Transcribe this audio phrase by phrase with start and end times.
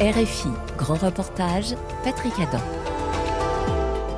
[0.00, 2.62] RFI, grand reportage, Patrick Adam.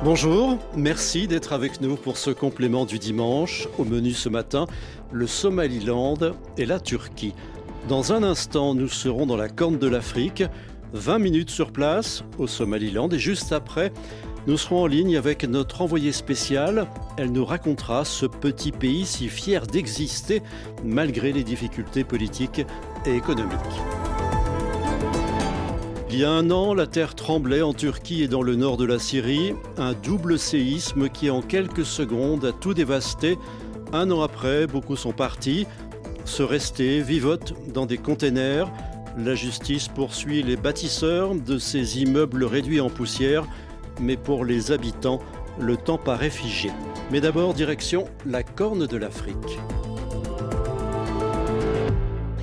[0.01, 3.67] Bonjour, merci d'être avec nous pour ce complément du dimanche.
[3.77, 4.65] Au menu ce matin,
[5.11, 6.15] le Somaliland
[6.57, 7.33] et la Turquie.
[7.89, 10.45] Dans un instant, nous serons dans la corne de l'Afrique,
[10.93, 13.91] 20 minutes sur place au Somaliland et juste après,
[14.47, 16.87] nous serons en ligne avec notre envoyée spéciale.
[17.17, 20.41] Elle nous racontera ce petit pays si fier d'exister
[20.85, 22.65] malgré les difficultés politiques
[23.05, 23.81] et économiques.
[26.13, 28.85] Il y a un an, la terre tremblait en Turquie et dans le nord de
[28.85, 29.55] la Syrie.
[29.77, 33.39] Un double séisme qui en quelques secondes a tout dévasté.
[33.93, 35.65] Un an après, beaucoup sont partis,
[36.23, 38.71] se rester, vivotent dans des containers.
[39.17, 43.47] La justice poursuit les bâtisseurs de ces immeubles réduits en poussière
[43.99, 45.19] mais pour les habitants,
[45.59, 46.69] le temps paraît figé.
[47.11, 49.59] Mais d'abord, direction la Corne de l'Afrique.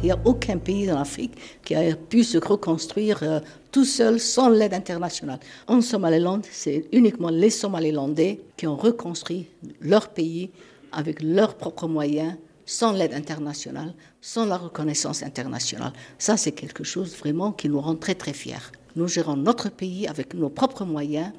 [0.02, 4.20] Il n'y a aucun pays dans l'Afrique qui a pu se reconstruire euh, tout seul
[4.20, 5.40] sans l'aide internationale.
[5.66, 9.46] En Somaliland, c'est uniquement les Somalilandais qui ont reconstruit
[9.80, 10.50] leur pays
[10.92, 12.34] avec leurs propres moyens,
[12.66, 15.92] sans l'aide internationale, sans la reconnaissance internationale.
[16.18, 18.70] Ça, c'est quelque chose vraiment qui nous rend très très fiers.
[18.96, 21.32] Nous gérons notre pays avec nos propres moyens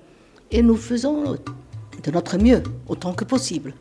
[0.51, 1.37] et nous faisons
[2.03, 3.73] de notre mieux autant que possible.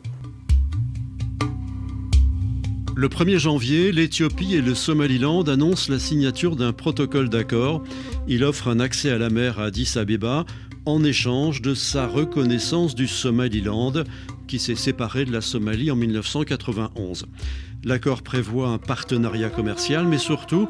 [2.93, 7.81] Le 1er janvier, l'Éthiopie et le Somaliland annoncent la signature d'un protocole d'accord.
[8.27, 10.45] Il offre un accès à la mer à Addis Abeba
[10.85, 13.93] en échange de sa reconnaissance du Somaliland,
[14.47, 17.27] qui s'est séparé de la Somalie en 1991.
[17.85, 20.67] L'accord prévoit un partenariat commercial, mais surtout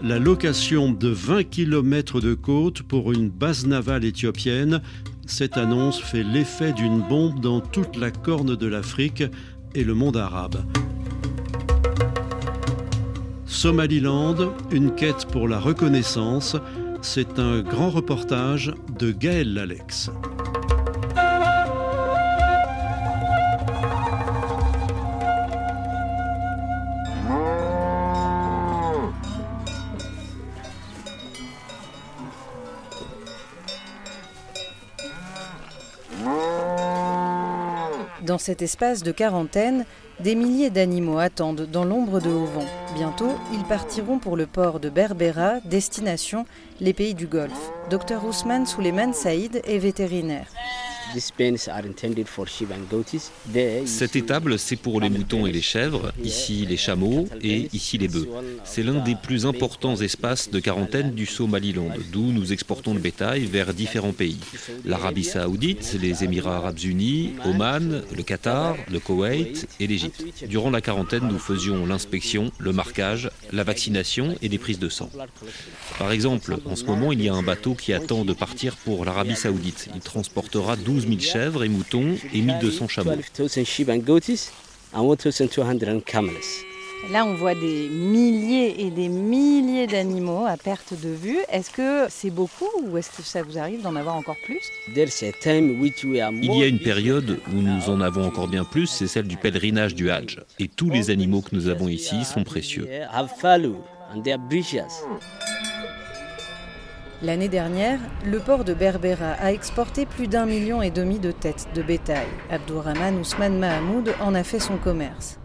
[0.00, 4.80] la location de 20 km de côte pour une base navale éthiopienne.
[5.26, 9.24] Cette annonce fait l'effet d'une bombe dans toute la corne de l'Afrique
[9.74, 10.64] et le monde arabe.
[13.54, 16.56] Somaliland, une quête pour la reconnaissance,
[17.02, 20.10] c'est un grand reportage de Gaël Lalex.
[38.22, 39.86] Dans cet espace de quarantaine,
[40.20, 42.66] des milliers d'animaux attendent dans l'ombre de Haut-Vent.
[42.94, 46.46] Bientôt, ils partiront pour le port de Berbera, destination
[46.80, 47.70] les pays du Golfe.
[47.90, 50.48] Dr Ousmane Souleiman Saïd est vétérinaire.
[53.86, 58.08] Cette étable, c'est pour les moutons et les chèvres, ici les chameaux et ici les
[58.08, 58.28] bœufs.
[58.64, 63.44] C'est l'un des plus importants espaces de quarantaine du Somaliland, d'où nous exportons le bétail
[63.44, 64.40] vers différents pays.
[64.84, 70.24] L'Arabie saoudite, les Émirats arabes unis, Oman, le Qatar, le Koweït et l'Égypte.
[70.48, 75.10] Durant la quarantaine, nous faisions l'inspection, le marquage, la vaccination et des prises de sang.
[75.98, 79.04] Par exemple, en ce moment, il y a un bateau qui attend de partir pour
[79.04, 79.88] l'Arabie saoudite.
[79.94, 83.10] Il transportera 12 000 chèvres et moutons et 1200 chameaux.
[87.12, 91.36] Là, on voit des milliers et des milliers d'animaux à perte de vue.
[91.50, 94.60] Est-ce que c'est beaucoup ou est-ce que ça vous arrive d'en avoir encore plus?
[96.54, 99.36] Il y a une période où nous en avons encore bien plus, c'est celle du
[99.36, 100.40] pèlerinage du Hajj.
[100.58, 102.88] Et tous les animaux que nous avons ici sont précieux.
[107.22, 111.68] L'année dernière, le port de Berbera a exporté plus d'un million et demi de têtes
[111.74, 112.26] de bétail.
[112.50, 115.38] Abdourahman Ousmane Mahamoud en a fait son commerce.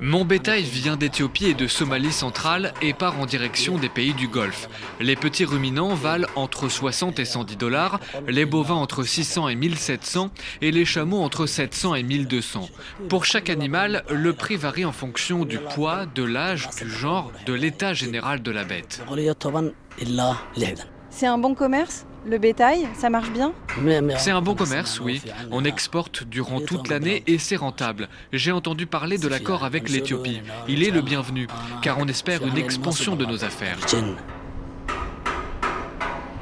[0.00, 4.28] Mon bétail vient d'Éthiopie et de Somalie centrale et part en direction des pays du
[4.28, 4.68] Golfe.
[5.00, 10.30] Les petits ruminants valent entre 60 et 110 dollars, les bovins entre 600 et 1700
[10.62, 12.68] et les chameaux entre 700 et 1200.
[13.08, 17.52] Pour chaque animal, le prix varie en fonction du poids, de l'âge, du genre, de
[17.52, 19.02] l'état général de la bête.
[21.14, 23.52] C'est un bon commerce le bétail, ça marche bien
[24.16, 25.20] C'est un bon commerce, oui.
[25.50, 28.08] On exporte durant toute l'année et c'est rentable.
[28.32, 30.40] J'ai entendu parler de l'accord avec l'Éthiopie.
[30.66, 31.48] Il est le bienvenu,
[31.82, 33.76] car on espère une expansion de nos affaires.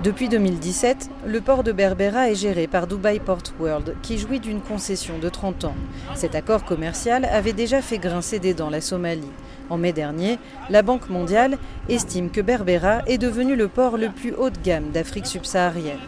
[0.04, 4.60] Depuis 2017, le port de Berbera est géré par Dubai Port World, qui jouit d'une
[4.60, 5.76] concession de 30 ans.
[6.14, 9.30] Cet accord commercial avait déjà fait grincer des dents la Somalie.
[9.70, 10.38] En mai dernier,
[10.70, 14.90] la Banque mondiale estime que Berbera est devenu le port le plus haut de gamme
[14.90, 15.98] d'Afrique subsaharienne.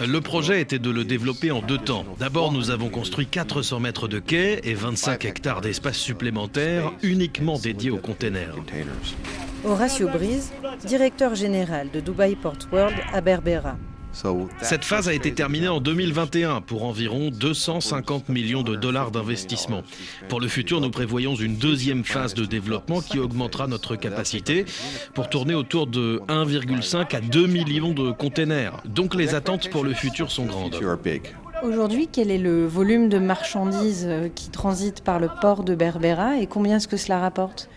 [0.00, 2.04] Le projet était de le développer en deux temps.
[2.18, 7.90] D'abord, nous avons construit 400 mètres de quais et 25 hectares d'espace supplémentaire uniquement dédiés
[7.90, 8.54] aux containers.
[9.64, 10.52] Horacio Brise,
[10.84, 13.76] directeur général de Dubai Port World à Berbera.
[14.62, 19.82] Cette phase a été terminée en 2021 pour environ 250 millions de dollars d'investissement.
[20.28, 24.64] Pour le futur, nous prévoyons une deuxième phase de développement qui augmentera notre capacité
[25.14, 28.82] pour tourner autour de 1,5 à 2 millions de containers.
[28.84, 30.76] Donc les attentes pour le futur sont grandes.
[31.62, 36.36] Aujourd'hui, quel est le volume de marchandises euh, qui transitent par le port de Berbera
[36.38, 37.70] et combien est-ce que cela rapporte?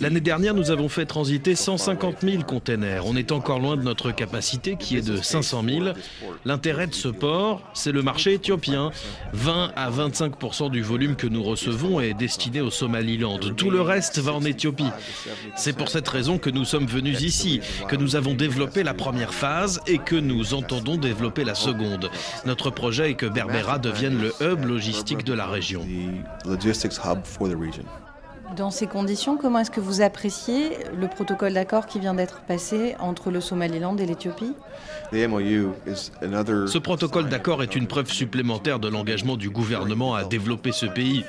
[0.00, 3.06] L'année dernière, nous avons fait transiter 150 000 containers.
[3.06, 5.84] On est encore loin de notre capacité qui est de 500 000.
[6.44, 8.90] L'intérêt de ce port, c'est le marché éthiopien.
[9.32, 13.38] 20 à 25% du volume que nous recevons est destiné au Somaliland.
[13.38, 14.90] Tout le reste va en Éthiopie.
[15.56, 19.34] C'est pour cette raison que nous sommes venus ici, que nous avons développé la première
[19.34, 21.95] phase et que nous entendons développer la seconde.
[22.44, 25.84] Notre projet est que Berbera devienne le hub logistique de la région.
[28.54, 32.94] Dans ces conditions, comment est-ce que vous appréciez le protocole d'accord qui vient d'être passé
[33.00, 34.52] entre le Somaliland et l'Éthiopie?
[35.12, 41.24] Ce protocole d'accord est une preuve supplémentaire de l'engagement du gouvernement à développer ce pays.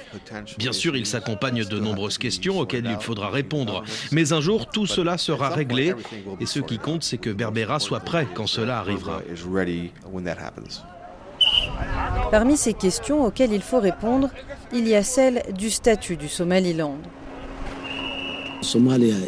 [0.57, 3.83] Bien sûr, il s'accompagne de nombreuses questions auxquelles il faudra répondre.
[4.11, 5.95] Mais un jour, tout cela sera réglé
[6.39, 9.21] et ce qui compte, c'est que Berbera soit prêt quand cela arrivera.
[12.31, 14.29] Parmi ces questions auxquelles il faut répondre,
[14.73, 16.97] il y a celle du statut du Somaliland.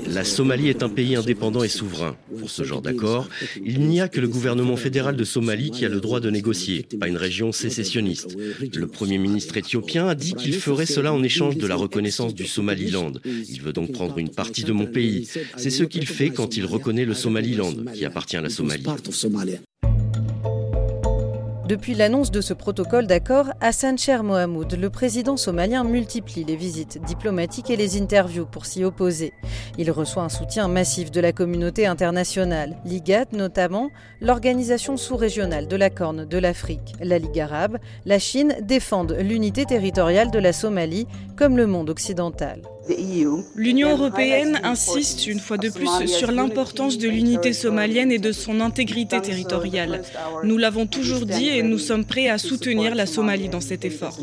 [0.08, 2.18] La Somalie est un pays indépendant et souverain.
[2.40, 3.30] Pour ce genre d'accord,
[3.64, 6.86] il n'y a que le gouvernement fédéral de Somalie qui a le droit de négocier,
[7.00, 8.36] pas une région sécessionniste.
[8.74, 12.48] Le Premier ministre éthiopien a dit qu'il ferait cela en échange de la reconnaissance du
[12.48, 13.14] Somaliland.
[13.24, 15.30] Il veut donc prendre une partie de mon pays.
[15.58, 18.84] C'est ce qu'il fait quand il reconnaît le Somaliland, qui appartient à la Somalie.
[21.70, 27.00] Depuis l'annonce de ce protocole d'accord, Hassan Cher Mohamoud, le président somalien, multiplie les visites
[27.06, 29.34] diplomatiques et les interviews pour s'y opposer.
[29.78, 35.92] Il reçoit un soutien massif de la communauté internationale, l'IGAT notamment, l'organisation sous-régionale de la
[35.92, 41.06] Corne de l'Afrique, la Ligue arabe, la Chine défendent l'unité territoriale de la Somalie
[41.38, 42.64] comme le monde occidental.
[43.56, 48.60] L'Union européenne insiste une fois de plus sur l'importance de l'unité somalienne et de son
[48.60, 50.02] intégrité territoriale.
[50.44, 54.18] Nous l'avons toujours dit et nous sommes prêts à soutenir la Somalie dans cet effort.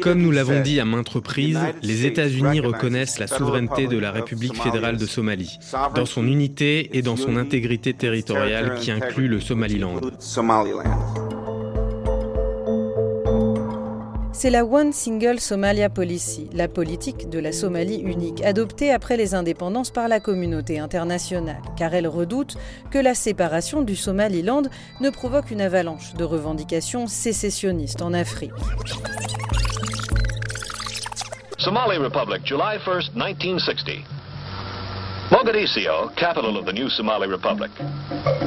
[0.00, 4.60] Comme nous l'avons dit à maintes reprises, les États-Unis reconnaissent la souveraineté de la République
[4.62, 5.58] fédérale de Somalie,
[5.94, 10.00] dans son unité et dans son intégrité territoriale qui inclut le Somaliland.
[14.34, 19.34] C'est la One Single Somalia Policy, la politique de la Somalie unique, adoptée après les
[19.34, 22.56] indépendances par la communauté internationale, car elle redoute
[22.90, 24.62] que la séparation du Somaliland
[25.00, 28.52] ne provoque une avalanche de revendications sécessionnistes en Afrique.
[31.58, 34.04] Somali Republic, July 1st, 1960.
[35.30, 37.70] Mogadiscio, capital of the new Somali Republic.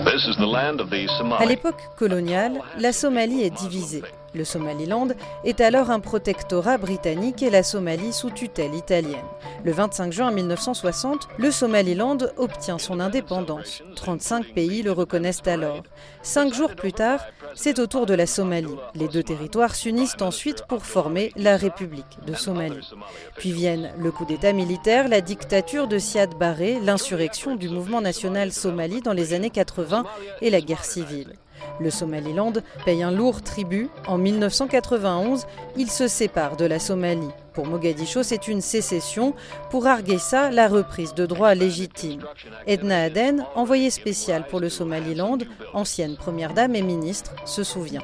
[0.03, 1.43] This is the land of the Somali.
[1.43, 4.01] À l'époque coloniale, la Somalie est divisée.
[4.35, 5.07] Le Somaliland
[5.45, 9.23] est alors un protectorat britannique et la Somalie sous tutelle italienne.
[9.63, 13.81] Le 25 juin 1960, le Somaliland obtient son indépendance.
[13.95, 15.83] 35 pays le reconnaissent alors.
[16.21, 17.21] Cinq jours plus tard,
[17.53, 18.75] c'est au tour de la Somalie.
[18.93, 22.91] Les deux territoires s'unissent ensuite pour former la République de Somalie.
[23.37, 28.51] Puis viennent le coup d'État militaire, la dictature de Siad Barre, l'insurrection du mouvement national
[28.51, 30.03] somali dans les années 80
[30.41, 31.35] et la guerre civile.
[31.79, 32.53] Le Somaliland
[32.85, 33.89] paye un lourd tribut.
[34.07, 35.45] En 1991,
[35.77, 37.29] il se sépare de la Somalie.
[37.53, 39.33] Pour Mogadiscio, c'est une sécession.
[39.69, 42.21] Pour Hargeisa, la reprise de droits légitimes.
[42.67, 45.37] Edna Aden, envoyée spéciale pour le Somaliland,
[45.73, 48.03] ancienne première dame et ministre, se souvient.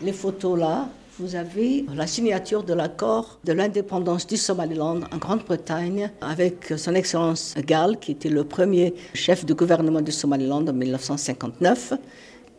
[0.00, 6.10] Les photos là, vous avez la signature de l'accord de l'indépendance du Somaliland en Grande-Bretagne
[6.20, 11.92] avec son Excellence Gall, qui était le premier chef de gouvernement du Somaliland en 1959.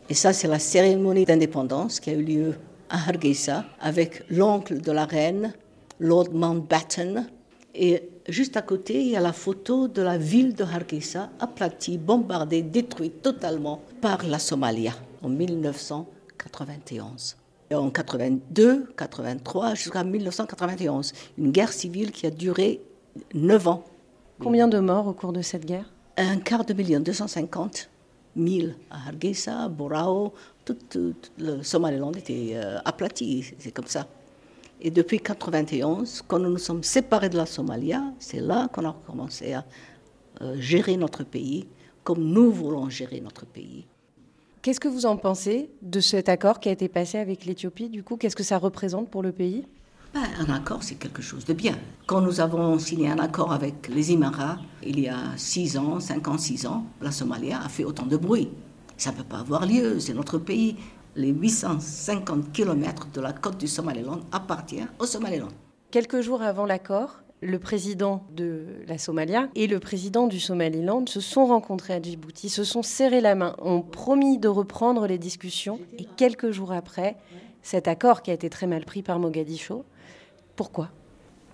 [0.08, 2.54] Et ça, c'est la cérémonie d'indépendance qui a eu lieu
[2.88, 5.52] à Hargeisa avec l'oncle de la reine,
[6.00, 7.28] Lord Mountbatten.
[7.74, 11.98] Et juste à côté, il y a la photo de la ville de Hargeisa, aplatie,
[11.98, 17.36] bombardée, détruite totalement par la Somalia en 1991
[17.72, 21.12] en 82, 83 jusqu'à 1991.
[21.38, 22.80] Une guerre civile qui a duré
[23.34, 23.84] 9 ans.
[24.40, 25.92] Combien de morts au cours de cette guerre?
[26.16, 27.88] Un quart de million, 250
[28.36, 30.32] 000 à Hargeisa, Borao,
[30.64, 30.76] tout,
[31.38, 34.06] le Somaliland était euh, aplati, c'est comme ça.
[34.80, 38.94] Et depuis 91, quand nous nous sommes séparés de la Somalia, c'est là qu'on a
[39.06, 39.64] commencé à
[40.42, 41.66] euh, gérer notre pays
[42.04, 43.86] comme nous voulons gérer notre pays.
[44.66, 48.02] Qu'est-ce que vous en pensez de cet accord qui a été passé avec l'Éthiopie Du
[48.02, 49.64] coup, qu'est-ce que ça représente pour le pays?
[50.12, 51.78] Ben, Un accord, c'est quelque chose de bien.
[52.06, 56.26] Quand nous avons signé un accord avec les Émirats, il y a 6 ans, 5
[56.26, 58.48] ans, 6 ans, la Somalie a fait autant de bruit.
[58.96, 60.74] Ça ne peut pas avoir lieu, c'est notre pays.
[61.14, 65.50] Les 850 km de la côte du Somaliland appartiennent au Somaliland.
[65.92, 71.20] Quelques jours avant l'accord, le président de la Somalia et le président du Somaliland se
[71.20, 75.78] sont rencontrés à Djibouti, se sont serrés la main, ont promis de reprendre les discussions
[75.98, 77.16] et quelques jours après,
[77.62, 79.84] cet accord qui a été très mal pris par Mogadiscio.
[80.54, 80.90] Pourquoi?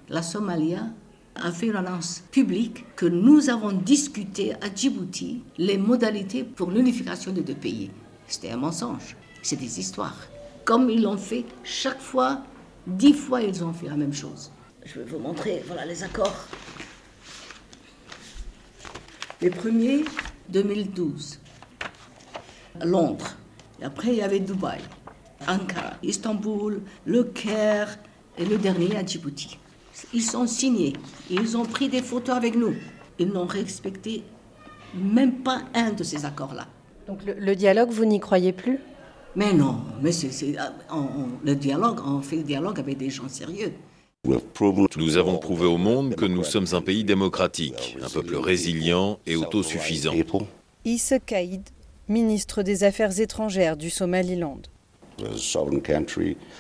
[0.09, 0.87] La Somalia
[1.35, 7.33] a fait une annonce publique que nous avons discuté à Djibouti les modalités pour l'unification
[7.33, 7.91] des deux pays.
[8.29, 10.29] C'était un mensonge, c'est des histoires.
[10.65, 12.43] Comme ils l'ont fait chaque fois,
[12.87, 14.53] dix fois ils ont fait la même chose.
[14.85, 16.49] Je vais vous montrer, voilà les accords.
[19.41, 20.05] Les premiers,
[20.49, 21.39] 2012,
[22.85, 23.37] Londres.
[23.81, 24.81] Et après, il y avait Dubaï,
[25.47, 27.99] Ankara, Istanbul, Le Caire
[28.39, 29.59] et le dernier à Djibouti.
[30.13, 30.95] Ils sont signés.
[31.31, 32.75] Ils ont pris des photos avec nous.
[33.19, 34.25] Ils n'ont respecté
[34.95, 36.67] même pas un de ces accords-là.
[37.07, 38.79] Donc le, dialogue, vous n'y croyez plus?
[39.37, 40.55] Mais non, mais c'est,
[41.45, 43.73] le dialogue, on fait le dialogue avec des gens sérieux.
[44.25, 49.35] Nous avons prouvé au monde que nous sommes un pays démocratique, un peuple résilient et
[49.35, 50.15] autosuffisant.
[50.85, 51.69] Issa Kaïd,
[52.09, 54.63] ministre des Affaires étrangères du Somaliland.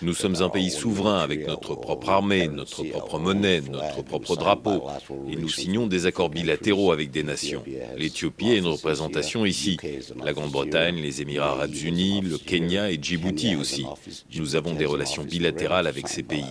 [0.02, 4.82] Nous sommes un pays souverain avec notre propre armée, notre propre monnaie, notre propre drapeau.
[5.30, 7.62] Et nous signons des accords bilatéraux avec des nations.
[7.96, 9.76] L'Éthiopie a une représentation ici.
[10.24, 13.84] La Grande-Bretagne, les Émirats arabes unis, le Kenya et Djibouti aussi.
[14.34, 16.44] Nous avons des relations bilatérales avec ces pays.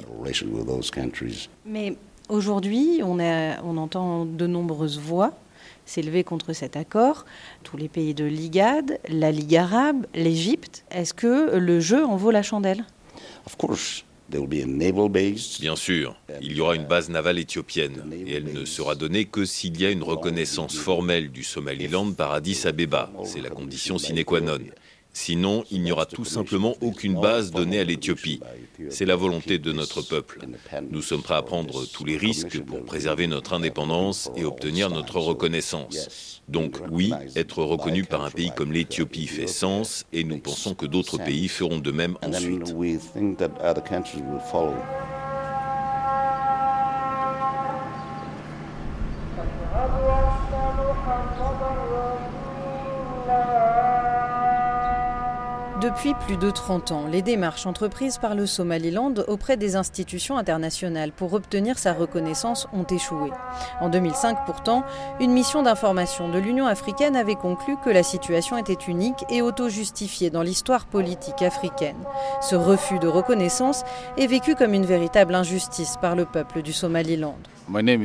[1.66, 1.96] Mais
[2.30, 5.34] aujourd'hui, on, on entend de nombreuses voix
[5.92, 7.26] s'élever contre cet accord.
[7.64, 10.84] Tous les pays de l'IGAD, la Ligue arabe, l'Égypte.
[10.90, 12.86] Est-ce que le jeu en vaut la chandelle?
[15.60, 19.44] Bien sûr, il y aura une base navale éthiopienne et elle ne sera donnée que
[19.44, 23.12] s'il y a une reconnaissance formelle du Somaliland par Addis Abeba.
[23.26, 24.60] C'est la condition sine qua non.
[25.14, 28.40] Sinon, il n'y aura tout simplement aucune base donnée à l'Éthiopie.
[28.90, 30.40] C'est la volonté de notre peuple.
[30.90, 35.20] Nous sommes prêts à prendre tous les risques pour préserver notre indépendance et obtenir notre
[35.20, 36.42] reconnaissance.
[36.48, 40.86] Donc oui, être reconnu par un pays comme l'Éthiopie fait sens et nous pensons que
[40.86, 42.74] d'autres pays feront de même ensuite.
[56.04, 61.12] Depuis plus de 30 ans, les démarches entreprises par le Somaliland auprès des institutions internationales
[61.12, 63.30] pour obtenir sa reconnaissance ont échoué.
[63.82, 64.84] En 2005 pourtant,
[65.20, 70.32] une mission d'information de l'Union africaine avait conclu que la situation était unique et auto-justifiée
[70.32, 72.04] dans l'histoire politique africaine.
[72.42, 73.84] Ce refus de reconnaissance
[74.18, 77.38] est vécu comme une véritable injustice par le peuple du Somaliland.
[77.74, 77.98] Uh,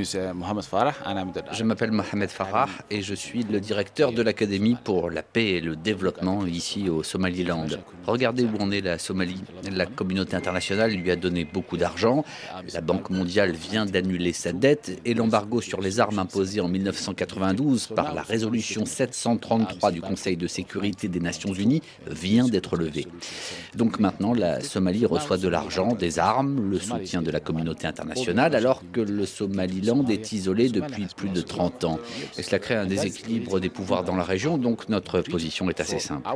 [1.52, 5.60] je m'appelle Mohamed Farah et je suis le directeur de l'Académie pour la paix et
[5.60, 7.66] le développement ici au Somaliland.
[8.06, 9.42] Regardez où en est la Somalie.
[9.72, 12.24] La communauté internationale lui a donné beaucoup d'argent.
[12.72, 17.88] La Banque mondiale vient d'annuler sa dette et l'embargo sur les armes imposé en 1992
[17.88, 23.08] par la résolution 733 du Conseil de sécurité des Nations Unies vient d'être levé.
[23.74, 28.54] Donc maintenant, la Somalie reçoit de l'argent, des armes, le soutien de la communauté internationale,
[28.54, 31.98] alors que le Somaliland est isolé depuis plus de 30 ans.
[32.36, 35.98] Et cela crée un déséquilibre des pouvoirs dans la région, donc notre position est assez
[35.98, 36.28] simple.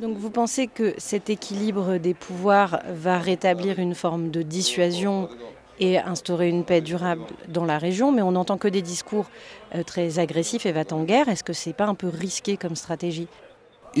[0.00, 5.28] Donc vous pensez que cet équilibre des pouvoirs va rétablir une forme de dissuasion
[5.80, 9.26] et instaurer une paix durable dans la région, mais on n'entend que des discours
[9.74, 11.28] euh, très agressifs et va en guerre.
[11.28, 13.26] Est-ce que c'est pas un peu risqué comme stratégie?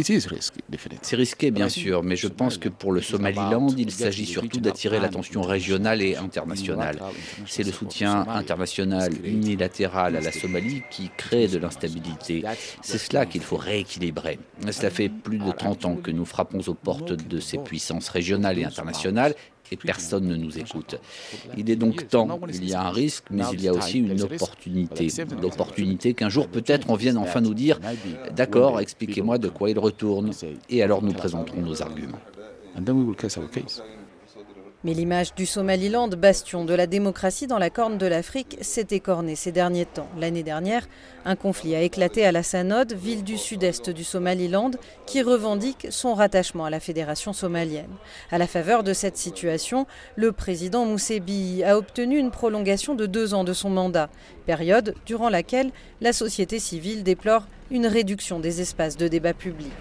[0.02, 5.00] C'est risqué, bien sûr, mais je pense que pour le Somaliland, il s'agit surtout d'attirer
[5.00, 7.00] l'attention régionale et internationale.
[7.46, 12.44] C'est le soutien international unilatéral à la Somalie qui crée de l'instabilité.
[12.82, 14.38] C'est cela qu'il faut rééquilibrer.
[14.70, 18.58] Cela fait plus de 30 ans que nous frappons aux portes de ces puissances régionales
[18.58, 19.34] et internationales
[19.72, 20.96] et personne ne nous écoute.
[21.56, 24.20] Il est donc temps, il y a un risque, mais il y a aussi une
[24.22, 25.08] opportunité.
[25.40, 27.80] L'opportunité qu'un jour peut-être on vienne enfin nous dire,
[28.34, 30.30] d'accord, expliquez-moi de quoi il retourne,
[30.70, 32.20] et alors nous présenterons nos arguments.
[34.84, 39.34] Mais l'image du Somaliland, bastion de la démocratie dans la corne de l'Afrique, s'est écornée
[39.34, 40.10] ces derniers temps.
[40.20, 40.86] L'année dernière,
[41.24, 44.72] un conflit a éclaté à la Sanod, ville du sud-est du Somaliland,
[45.06, 47.88] qui revendique son rattachement à la fédération somalienne.
[48.30, 49.86] À la faveur de cette situation,
[50.16, 54.10] le président Moussebi a obtenu une prolongation de deux ans de son mandat,
[54.44, 55.70] période durant laquelle
[56.02, 59.72] la société civile déplore une réduction des espaces de débat public.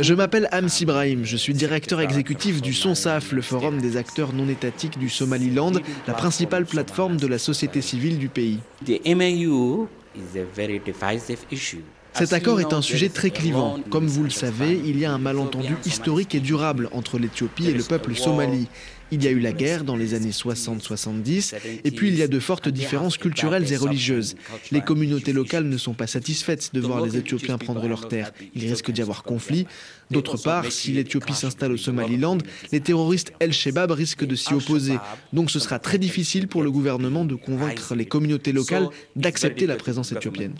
[0.00, 4.48] Je m'appelle Hams Ibrahim, je suis directeur exécutif du SONSAF, le forum des acteurs non
[4.48, 5.72] étatiques du Somaliland,
[6.06, 8.60] la principale plateforme de la société civile du pays.
[12.12, 13.78] Cet accord est un sujet très clivant.
[13.90, 17.74] Comme vous le savez, il y a un malentendu historique et durable entre l'Éthiopie et
[17.74, 18.68] le peuple somali.
[19.12, 22.28] Il y a eu la guerre dans les années 60-70, et puis il y a
[22.28, 24.34] de fortes différences culturelles et religieuses.
[24.72, 28.32] Les communautés locales ne sont pas satisfaites de voir les Éthiopiens prendre leurs terres.
[28.54, 29.66] Il risque d'y avoir conflit.
[30.10, 32.38] D'autre part, si l'Éthiopie s'installe au Somaliland,
[32.72, 34.96] les terroristes El-Shebab risquent de s'y opposer.
[35.32, 39.76] Donc ce sera très difficile pour le gouvernement de convaincre les communautés locales d'accepter la
[39.76, 40.54] présence éthiopienne.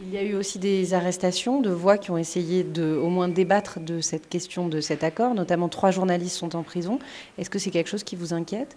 [0.00, 3.28] Il y a eu aussi des arrestations de voix qui ont essayé de au moins
[3.28, 7.00] débattre de cette question de cet accord, notamment trois journalistes sont en prison.
[7.36, 8.76] Est-ce que c'est quelque chose qui vous inquiète?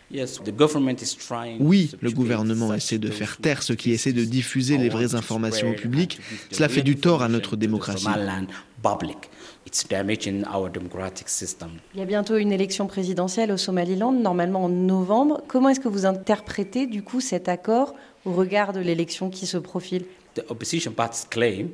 [1.59, 5.69] Oui, le gouvernement essaie de faire taire ceux qui essaient de diffuser les vraies informations
[5.69, 6.19] au public.
[6.49, 8.07] Cela fait du tort à notre démocratie.
[11.93, 15.41] Il y a bientôt une élection présidentielle au Somaliland, normalement en novembre.
[15.47, 17.93] Comment est-ce que vous interprétez du coup cet accord
[18.25, 20.05] au regard de l'élection qui se profile?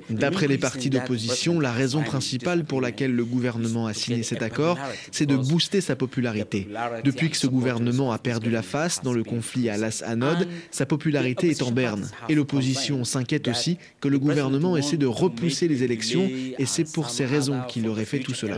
[0.09, 4.79] D'après les partis d'opposition, la raison principale pour laquelle le gouvernement a signé cet accord,
[5.11, 6.67] c'est de booster sa popularité.
[7.03, 10.85] Depuis que ce gouvernement a perdu la face dans le conflit à Las Anod, sa
[10.85, 12.09] popularité est en berne.
[12.29, 17.09] Et l'opposition s'inquiète aussi que le gouvernement essaie de repousser les élections, et c'est pour
[17.09, 18.55] ces raisons qu'il aurait fait tout cela.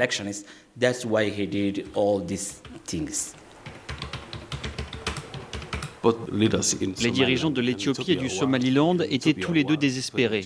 [7.02, 10.46] Les dirigeants de l'Éthiopie et du Somaliland étaient tous les deux désespérés.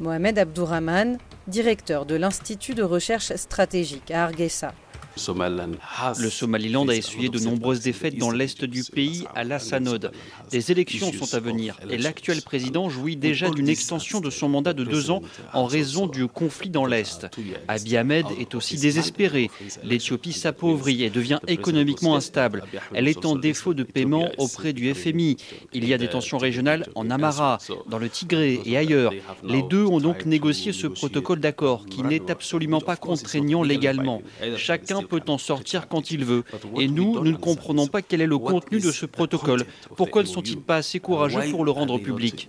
[0.00, 4.74] Mohamed Abdourahman, directeur de l'Institut de recherche stratégique à Hargeisa.
[5.16, 10.12] Le Somaliland a essuyé de nombreuses défaites dans l'est du pays à la Sanod.
[10.50, 14.72] Des élections sont à venir et l'actuel président jouit déjà d'une extension de son mandat
[14.72, 17.26] de deux ans en raison du conflit dans l'est.
[17.68, 19.50] Abiy Ahmed est aussi désespéré.
[19.82, 22.64] L'Éthiopie s'appauvrit et devient économiquement instable.
[22.94, 25.36] Elle est en défaut de paiement auprès du FMI.
[25.72, 27.58] Il y a des tensions régionales en Amara,
[27.88, 29.12] dans le Tigré et ailleurs.
[29.44, 34.22] Les deux ont donc négocié ce protocole d'accord qui n'est absolument pas contraignant légalement.
[34.56, 36.44] Chacun peut en sortir quand il veut.
[36.78, 39.64] Et nous, nous ne comprenons pas quel est le contenu de ce protocole.
[39.96, 42.48] Pourquoi ne sont-ils pas assez courageux pour le rendre public?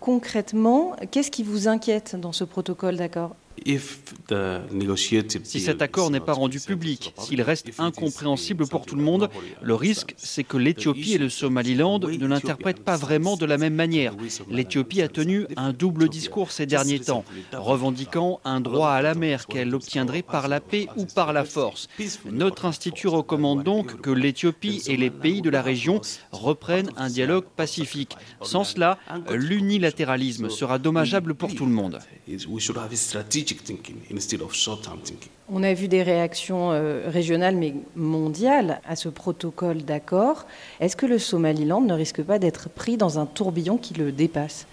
[0.00, 3.36] Concrètement, qu'est-ce qui vous inquiète dans ce protocole d'accord?
[5.44, 9.28] Si cet accord n'est pas rendu public, s'il reste incompréhensible pour tout le monde,
[9.60, 13.74] le risque, c'est que l'Éthiopie et le Somaliland ne l'interprètent pas vraiment de la même
[13.74, 14.14] manière.
[14.48, 19.46] L'Éthiopie a tenu un double discours ces derniers temps, revendiquant un droit à la mer
[19.46, 21.88] qu'elle obtiendrait par la paix ou par la force.
[22.30, 27.44] Notre institut recommande donc que l'Éthiopie et les pays de la région reprennent un dialogue
[27.56, 28.16] pacifique.
[28.40, 28.98] Sans cela,
[29.30, 31.98] l'unilatéralisme sera dommageable pour tout le monde.
[35.48, 40.46] On a vu des réactions euh, régionales mais mondiales à ce protocole d'accord.
[40.80, 44.66] Est-ce que le Somaliland ne risque pas d'être pris dans un tourbillon qui le dépasse?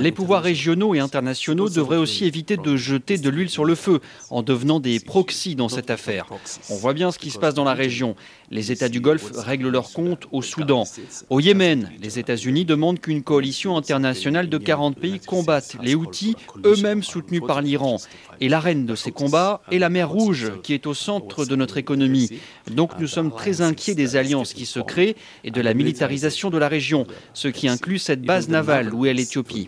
[0.00, 4.00] Les pouvoirs régionaux et internationaux devraient aussi éviter de jeter de l'huile sur le feu
[4.30, 6.26] en devenant des proxys dans cette affaire.
[6.70, 8.14] On voit bien ce qui se passe dans la région.
[8.50, 10.84] Les États du Golfe règlent leurs comptes au Soudan.
[11.30, 17.02] Au Yémen, les États-Unis demandent qu'une coalition internationale de 40 pays combatte les Houthis, eux-mêmes
[17.02, 17.98] soutenus par l'Iran.
[18.40, 21.76] Et l'arène de ces combats est la mer Rouge, qui est au centre de notre
[21.76, 22.30] économie.
[22.70, 26.58] Donc nous sommes très inquiets des alliances qui se créent et de la militarisation de
[26.58, 29.66] la région, ce qui inclut cette base navale où est l'Éthiopie.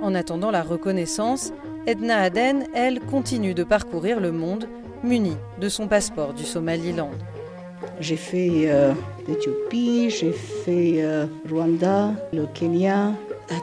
[0.00, 1.52] En attendant la reconnaissance,
[1.86, 4.68] Edna Aden, elle, continue de parcourir le monde
[5.02, 7.10] munie de son passeport du Somaliland.
[8.00, 8.92] J'ai fait euh,
[9.28, 13.12] l'Éthiopie, j'ai fait euh, Rwanda, le Kenya,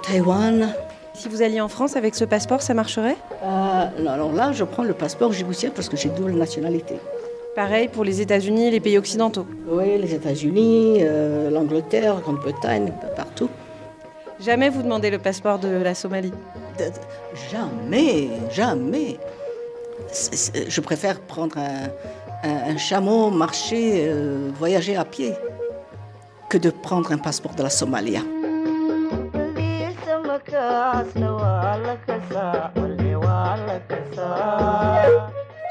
[0.03, 0.73] Taïwan.
[1.13, 3.17] Si vous alliez en France avec ce passeport, ça marcherait?
[3.43, 6.95] Euh, Alors là, je prends le passeport djiboutien parce que j'ai double nationalité.
[7.55, 13.49] Pareil pour les États-Unis et les pays occidentaux Oui, les États-Unis, euh, l'Angleterre, Grande-Bretagne, partout.
[14.39, 16.31] Jamais vous demandez le passeport de la Somalie?
[17.51, 19.17] Jamais, jamais.
[20.69, 21.89] je préfère prendre un,
[22.79, 25.33] chameau, marcher, euh, voyager à pied,
[26.49, 28.17] que de prendre un passeport de la Somalie.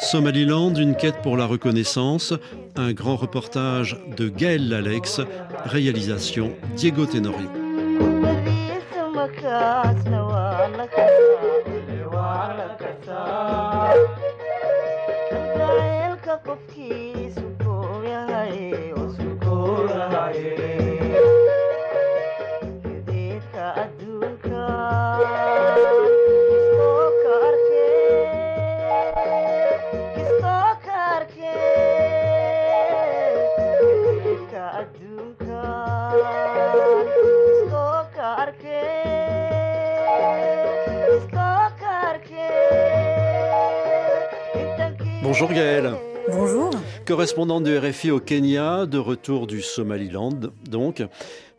[0.01, 2.33] Somaliland, une quête pour la reconnaissance,
[2.77, 5.21] un grand reportage de Gaël Lalex,
[5.65, 7.49] réalisation Diego Tenorio.
[45.41, 45.95] Bonjour Gaëlle.
[46.33, 46.71] Bonjour.
[47.07, 50.37] Correspondante de RFI au Kenya, de retour du Somaliland
[50.69, 51.01] donc.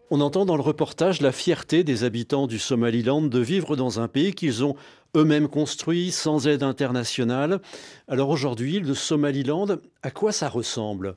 [0.10, 4.10] On entend dans le reportage la fierté des habitants du Somaliland de vivre dans un
[4.10, 4.76] pays qu'ils ont
[5.16, 7.62] eux-mêmes construit sans aide internationale.
[8.10, 9.68] Alors aujourd'hui, le Somaliland,
[10.04, 11.16] à quoi ça ressemble?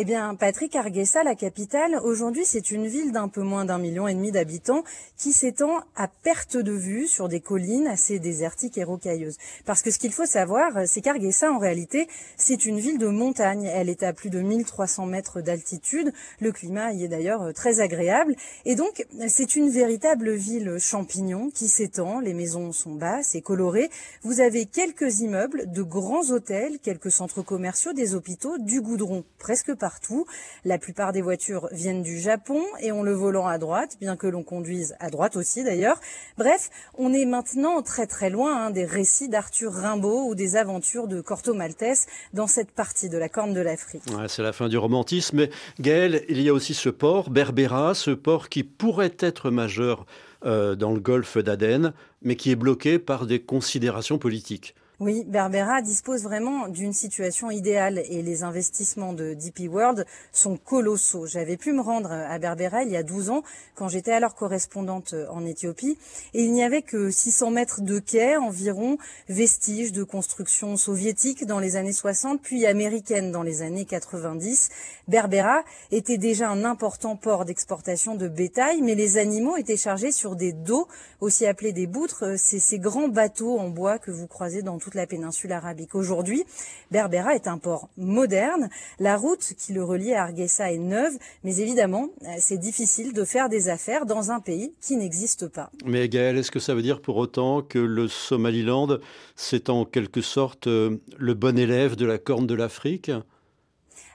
[0.00, 4.06] Eh bien, Patrick Arguessa, la capitale, aujourd'hui, c'est une ville d'un peu moins d'un million
[4.06, 4.84] et demi d'habitants
[5.16, 9.38] qui s'étend à perte de vue sur des collines assez désertiques et rocailleuses.
[9.66, 12.06] Parce que ce qu'il faut savoir, c'est qu'Arguessa, en réalité,
[12.36, 13.64] c'est une ville de montagne.
[13.64, 16.12] Elle est à plus de 1300 mètres d'altitude.
[16.38, 18.36] Le climat y est d'ailleurs très agréable.
[18.66, 22.20] Et donc, c'est une véritable ville champignon qui s'étend.
[22.20, 23.90] Les maisons sont basses et colorées.
[24.22, 29.74] Vous avez quelques immeubles, de grands hôtels, quelques centres commerciaux, des hôpitaux, du goudron presque
[29.74, 30.26] pas partout.
[30.66, 34.26] La plupart des voitures viennent du Japon et ont le volant à droite, bien que
[34.26, 35.98] l'on conduise à droite aussi d'ailleurs.
[36.36, 41.08] Bref, on est maintenant très très loin hein, des récits d'Arthur Rimbaud ou des aventures
[41.08, 44.02] de Corto Maltese dans cette partie de la Corne de l'Afrique.
[44.26, 45.38] c'est la fin du romantisme.
[45.38, 50.04] Mais Gaël, il y a aussi ce port, Berbera, ce port qui pourrait être majeur
[50.44, 54.74] euh, dans le golfe d'Aden, mais qui est bloqué par des considérations politiques.
[55.00, 61.24] Oui, Berbera dispose vraiment d'une situation idéale et les investissements de DP World sont colossaux.
[61.24, 63.44] J'avais pu me rendre à Berbera il y a 12 ans
[63.76, 65.96] quand j'étais alors correspondante en Éthiopie
[66.34, 71.60] et il n'y avait que 600 mètres de quai environ, vestiges de construction soviétique dans
[71.60, 74.68] les années 60 puis américaine dans les années 90.
[75.06, 80.34] Berbera était déjà un important port d'exportation de bétail mais les animaux étaient chargés sur
[80.34, 80.88] des dos,
[81.20, 85.06] aussi appelés des boutres, ces grands bateaux en bois que vous croisez dans tout la
[85.06, 85.94] péninsule arabique.
[85.94, 86.44] Aujourd'hui,
[86.90, 88.68] Berbera est un port moderne.
[88.98, 93.24] La route qui le relie à Hargeisa est neuve, mais évidemment, euh, c'est difficile de
[93.24, 95.70] faire des affaires dans un pays qui n'existe pas.
[95.84, 98.98] Mais Gaël, est-ce que ça veut dire pour autant que le Somaliland,
[99.36, 103.10] c'est en quelque sorte euh, le bon élève de la Corne de l'Afrique?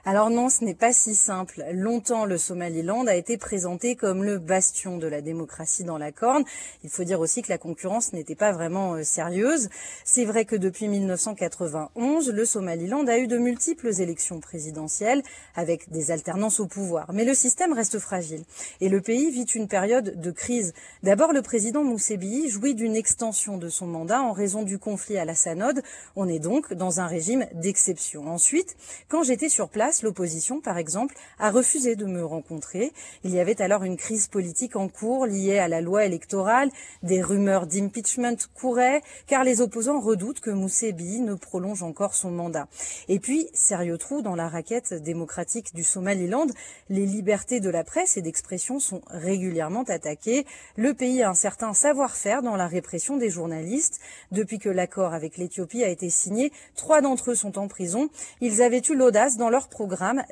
[0.06, 1.64] Alors non, ce n'est pas si simple.
[1.72, 6.44] Longtemps, le Somaliland a été présenté comme le bastion de la démocratie dans la Corne.
[6.82, 9.70] Il faut dire aussi que la concurrence n'était pas vraiment euh, sérieuse.
[10.04, 15.22] C'est vrai que depuis 1991, le Somaliland a eu de multiples élections présidentielles
[15.54, 17.10] avec des alternances au pouvoir.
[17.14, 18.44] Mais le système reste fragile
[18.82, 20.74] et le pays vit une période de crise.
[21.02, 25.24] D'abord, le président Moussebi jouit d'une extension de son mandat en raison du conflit à
[25.24, 25.82] la Sanode.
[26.14, 28.26] On est donc dans un régime d'exception.
[28.28, 28.76] Ensuite,
[29.08, 32.92] quand j'étais sur place, l'opposition, par exemple, a refusé de me rencontrer.
[33.22, 36.70] Il y avait alors une crise politique en cours liée à la loi électorale.
[37.02, 42.68] Des rumeurs d'impeachment couraient, car les opposants redoutent que Moussebi ne prolonge encore son mandat.
[43.08, 46.46] Et puis, sérieux trou dans la raquette démocratique du Somaliland,
[46.88, 50.46] les libertés de la presse et d'expression sont régulièrement attaquées.
[50.76, 54.00] Le pays a un certain savoir-faire dans la répression des journalistes.
[54.32, 58.08] Depuis que l'accord avec l'Éthiopie a été signé, trois d'entre eux sont en prison.
[58.40, 59.68] Ils avaient eu l'audace dans leur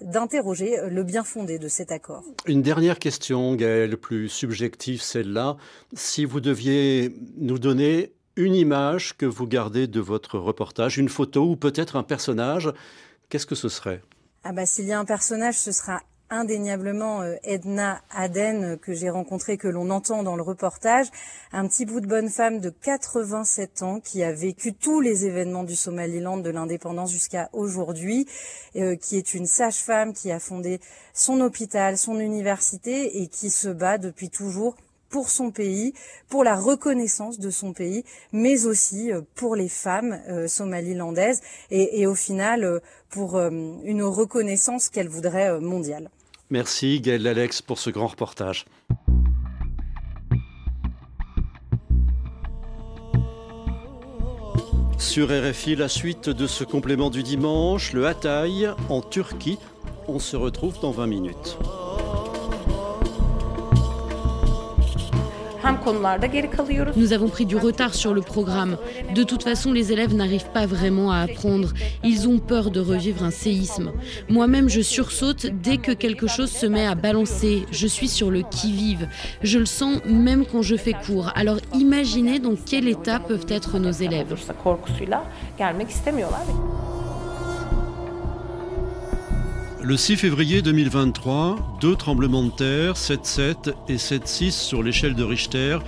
[0.02, 2.22] d'interroger le bien fondé de cet accord.
[2.46, 5.56] Une dernière question, Gaëlle, plus subjective celle-là.
[5.94, 11.44] Si vous deviez nous donner une image que vous gardez de votre reportage, une photo
[11.44, 12.72] ou peut-être un personnage,
[13.28, 14.02] qu'est-ce que ce serait?
[14.44, 16.00] Ah bah, S'il y a un personnage, ce sera
[16.32, 21.08] indéniablement euh, Edna Aden euh, que j'ai rencontrée, que l'on entend dans le reportage,
[21.52, 25.62] un petit bout de bonne femme de 87 ans qui a vécu tous les événements
[25.62, 28.26] du Somaliland de l'indépendance jusqu'à aujourd'hui,
[28.76, 30.80] euh, qui est une sage-femme qui a fondé
[31.12, 34.76] son hôpital, son université et qui se bat depuis toujours
[35.10, 35.92] pour son pays,
[36.30, 40.18] pour la reconnaissance de son pays, mais aussi pour les femmes
[40.48, 46.08] somalilandaises et, et, au final pour une reconnaissance qu'elle voudrait mondiale.
[46.52, 48.66] Merci Gaël Alex pour ce grand reportage.
[54.98, 59.56] Sur RFI, la suite de ce complément du dimanche, le Hatay en Turquie.
[60.08, 61.56] On se retrouve dans 20 minutes.
[66.96, 68.76] Nous avons pris du retard sur le programme.
[69.14, 71.72] De toute façon, les élèves n'arrivent pas vraiment à apprendre.
[72.02, 73.92] Ils ont peur de revivre un séisme.
[74.28, 77.66] Moi-même, je sursaute dès que quelque chose se met à balancer.
[77.70, 79.08] Je suis sur le qui-vive.
[79.42, 81.30] Je le sens même quand je fais cours.
[81.34, 84.34] Alors imaginez dans quel état peuvent être nos élèves.
[89.84, 95.78] Le 6 février 2023, deux tremblements de terre, 7,7 et 7,6 sur l'échelle de Richter,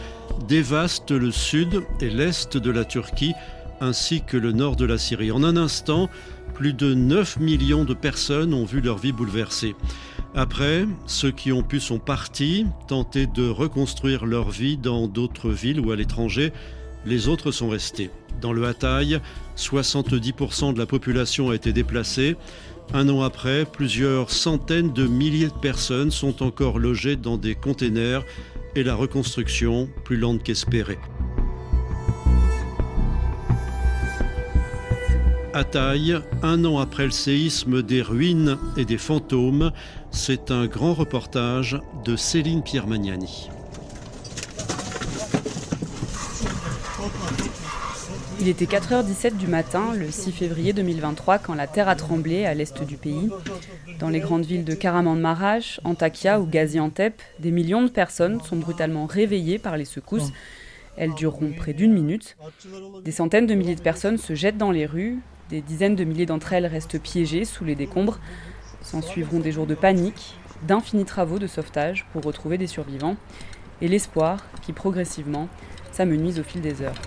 [0.48, 3.34] dévastent le sud et l'est de la Turquie
[3.80, 5.30] ainsi que le nord de la Syrie.
[5.30, 6.10] En un instant,
[6.54, 9.76] plus de 9 millions de personnes ont vu leur vie bouleversée.
[10.34, 15.78] Après, ceux qui ont pu sont partis, tenter de reconstruire leur vie dans d'autres villes
[15.78, 16.52] ou à l'étranger.
[17.06, 18.10] Les autres sont restés.
[18.40, 19.20] Dans le Hatay,
[19.56, 22.36] 70% de la population a été déplacée.
[22.92, 28.24] Un an après, plusieurs centaines de milliers de personnes sont encore logées dans des containers
[28.76, 30.98] et la reconstruction plus lente qu'espérée.
[35.52, 39.70] À taille, un an après le séisme des ruines et des fantômes,
[40.10, 43.50] c'est un grand reportage de Céline Pierre-Magnani.
[48.40, 52.54] Il était 4h17 du matin, le 6 février 2023, quand la terre a tremblé à
[52.54, 53.30] l'est du pays.
[53.98, 59.06] Dans les grandes villes de Karaman-Marash, Antakya ou Gaziantep, des millions de personnes sont brutalement
[59.06, 60.32] réveillées par les secousses.
[60.96, 62.36] Elles dureront près d'une minute.
[63.04, 65.18] Des centaines de milliers de personnes se jettent dans les rues,
[65.50, 68.18] des dizaines de milliers d'entre elles restent piégées sous les décombres.
[68.82, 70.36] S'en suivront des jours de panique,
[70.66, 73.16] d'infinis travaux de sauvetage pour retrouver des survivants,
[73.80, 75.48] et l'espoir qui progressivement
[75.92, 77.00] s'amenuise au fil des heures.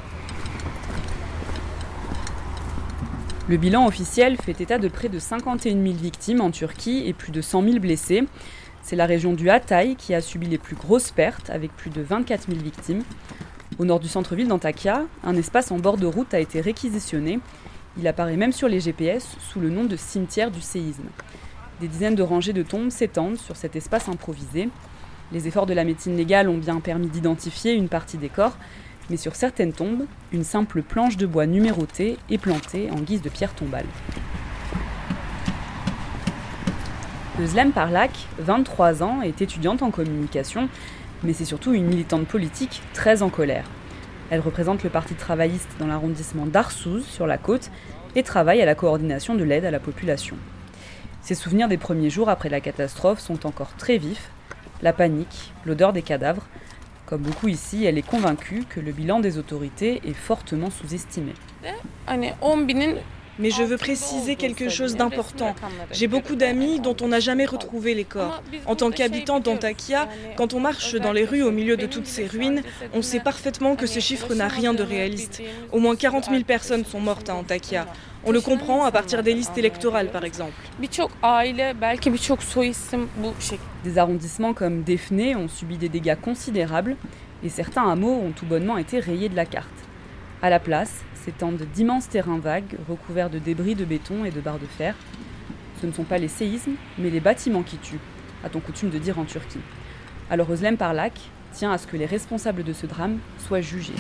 [3.49, 7.31] Le bilan officiel fait état de près de 51 000 victimes en Turquie et plus
[7.31, 8.23] de 100 000 blessés.
[8.81, 12.01] C'est la région du Hatay qui a subi les plus grosses pertes avec plus de
[12.01, 13.03] 24 000 victimes.
[13.79, 17.39] Au nord du centre-ville d'Antakya, un espace en bord de route a été réquisitionné
[17.99, 21.05] il apparaît même sur les GPS sous le nom de cimetière du séisme.
[21.81, 24.69] Des dizaines de rangées de tombes s'étendent sur cet espace improvisé.
[25.31, 28.57] Les efforts de la médecine légale ont bien permis d'identifier une partie des corps,
[29.10, 33.30] mais sur certaines tombes, une simple planche de bois numérotée est plantée en guise de
[33.30, 33.86] pierre tombale.
[37.39, 40.70] Özlem Parlak, 23 ans, est étudiante en communication,
[41.24, 43.65] mais c'est surtout une militante politique très en colère.
[44.30, 47.70] Elle représente le Parti travailliste dans l'arrondissement d'Arsouz, sur la côte,
[48.15, 50.36] et travaille à la coordination de l'aide à la population.
[51.22, 54.30] Ses souvenirs des premiers jours après la catastrophe sont encore très vifs.
[54.82, 56.48] La panique, l'odeur des cadavres.
[57.08, 61.32] Comme beaucoup ici, elle est convaincue que le bilan des autorités est fortement sous-estimé.
[63.39, 65.56] Mais je veux préciser quelque chose d'important.
[65.91, 68.41] J'ai beaucoup d'amis dont on n'a jamais retrouvé les corps.
[68.65, 72.26] En tant qu'habitant d'Antakya, quand on marche dans les rues au milieu de toutes ces
[72.26, 75.41] ruines, on sait parfaitement que ce chiffre n'a rien de réaliste.
[75.71, 77.86] Au moins 40 000 personnes sont mortes à Antakya.
[78.26, 80.54] On le comprend à partir des listes électorales, par exemple.
[83.84, 86.97] Des arrondissements comme Defne ont subi des dégâts considérables
[87.43, 89.69] et certains hameaux ont tout bonnement été rayés de la carte.
[90.43, 94.60] À la place, s'étendent d'immenses terrains vagues recouverts de débris de béton et de barres
[94.60, 94.93] de fer.
[95.82, 98.00] Ce ne sont pas les séismes, mais les bâtiments qui tuent,
[98.43, 99.60] a-t-on coutume de dire en Turquie.
[100.30, 101.13] Alors Özlem Parlak
[101.54, 103.95] tient à ce que les responsables de ce drame soient jugés.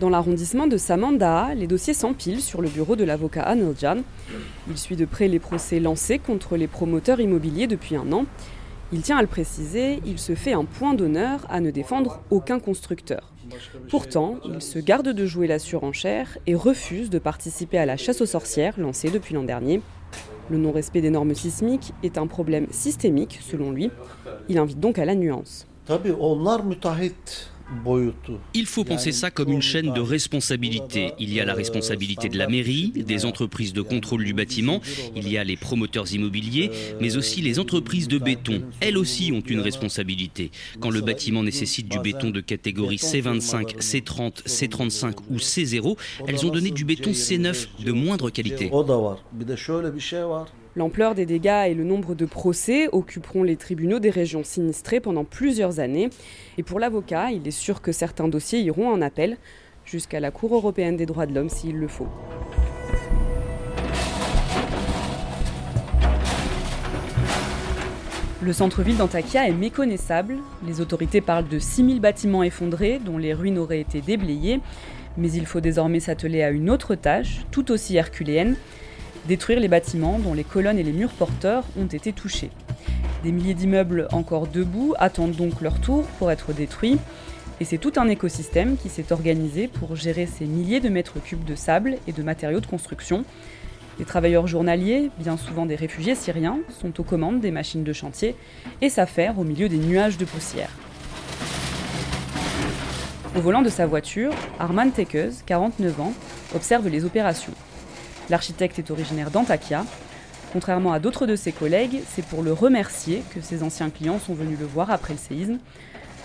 [0.00, 3.98] Dans l'arrondissement de Samandağ, les dossiers s'empilent sur le bureau de l'avocat Aniljan.
[4.68, 8.24] Il suit de près les procès lancés contre les promoteurs immobiliers depuis un an.
[8.92, 12.58] Il tient à le préciser, il se fait un point d'honneur à ne défendre aucun
[12.58, 13.30] constructeur.
[13.88, 18.20] Pourtant, il se garde de jouer la surenchère et refuse de participer à la chasse
[18.20, 19.80] aux sorcières lancée depuis l'an dernier.
[20.50, 23.90] Le non-respect des normes sismiques est un problème systémique, selon lui.
[24.48, 25.66] Il invite donc à la nuance.
[28.54, 31.12] Il faut penser ça comme une chaîne de responsabilité.
[31.18, 34.80] Il y a la responsabilité de la mairie, des entreprises de contrôle du bâtiment,
[35.16, 38.62] il y a les promoteurs immobiliers, mais aussi les entreprises de béton.
[38.80, 40.50] Elles aussi ont une responsabilité.
[40.80, 46.50] Quand le bâtiment nécessite du béton de catégorie C25, C30, C35 ou C0, elles ont
[46.50, 48.70] donné du béton C9 de moindre qualité.
[50.76, 55.24] L'ampleur des dégâts et le nombre de procès occuperont les tribunaux des régions sinistrées pendant
[55.24, 56.10] plusieurs années.
[56.58, 59.36] Et pour l'avocat, il est sûr que certains dossiers iront en appel
[59.84, 62.06] jusqu'à la Cour européenne des droits de l'homme s'il le faut.
[68.40, 70.36] Le centre-ville d'Antakya est méconnaissable.
[70.64, 74.60] Les autorités parlent de 6000 bâtiments effondrés dont les ruines auraient été déblayées.
[75.18, 78.54] Mais il faut désormais s'atteler à une autre tâche, tout aussi herculéenne,
[79.30, 82.50] détruire les bâtiments dont les colonnes et les murs porteurs ont été touchés.
[83.22, 86.98] Des milliers d'immeubles encore debout attendent donc leur tour pour être détruits.
[87.60, 91.44] Et c'est tout un écosystème qui s'est organisé pour gérer ces milliers de mètres cubes
[91.44, 93.24] de sable et de matériaux de construction.
[94.00, 98.34] Les travailleurs journaliers, bien souvent des réfugiés syriens, sont aux commandes des machines de chantier
[98.80, 100.70] et s'affairent au milieu des nuages de poussière.
[103.36, 106.14] Au volant de sa voiture, Arman Tekez, 49 ans,
[106.52, 107.54] observe les opérations.
[108.30, 109.84] L'architecte est originaire d'Antakya.
[110.52, 114.34] Contrairement à d'autres de ses collègues, c'est pour le remercier que ses anciens clients sont
[114.34, 115.58] venus le voir après le séisme.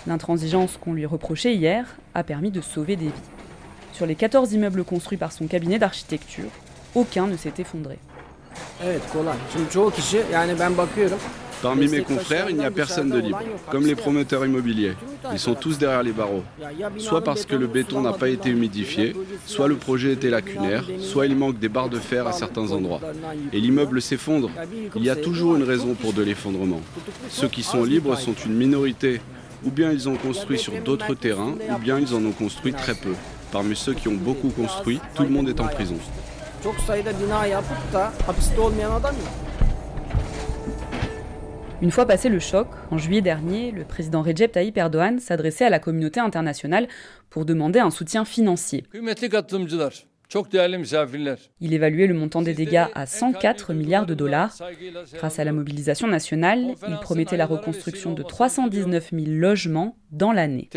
[0.06, 3.12] L'intransigeance qu'on lui reprochait hier a permis de sauver des vies.
[3.92, 6.50] Sur les 14 immeubles construits par son cabinet d'architecture,
[6.94, 7.98] aucun ne s'est effondré.
[11.62, 13.40] Parmi mes confrères, il n'y a personne de libre,
[13.72, 14.94] comme les promoteurs immobiliers.
[15.32, 16.44] Ils sont tous derrière les barreaux.
[16.98, 19.16] Soit parce que le béton n'a pas été humidifié,
[19.46, 23.02] soit le projet était lacunaire, soit il manque des barres de fer à certains endroits.
[23.54, 24.50] Et l'immeuble s'effondre.
[24.96, 26.82] Il y a toujours une raison pour de l'effondrement.
[27.30, 29.22] Ceux qui sont libres sont une minorité.
[29.64, 32.94] Ou bien ils ont construit sur d'autres terrains, ou bien ils en ont construit très
[32.94, 33.14] peu.
[33.52, 35.98] Parmi ceux qui ont beaucoup construit, tout le monde est en prison.
[41.82, 45.70] Une fois passé le choc, en juillet dernier, le président Recep Tayyip Erdogan s'adressait à
[45.70, 46.88] la communauté internationale
[47.30, 48.86] pour demander un soutien financier.
[51.60, 54.56] Il évaluait le montant des dégâts à 104 milliards de dollars.
[55.14, 60.70] Grâce à la mobilisation nationale, il promettait la reconstruction de 319 000 logements dans l'année.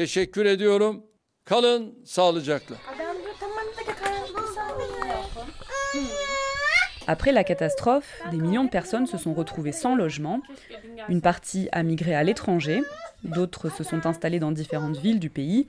[7.10, 10.42] Après la catastrophe, des millions de personnes se sont retrouvées sans logement.
[11.08, 12.82] Une partie a migré à l'étranger,
[13.24, 15.66] d'autres se sont installées dans différentes villes du pays,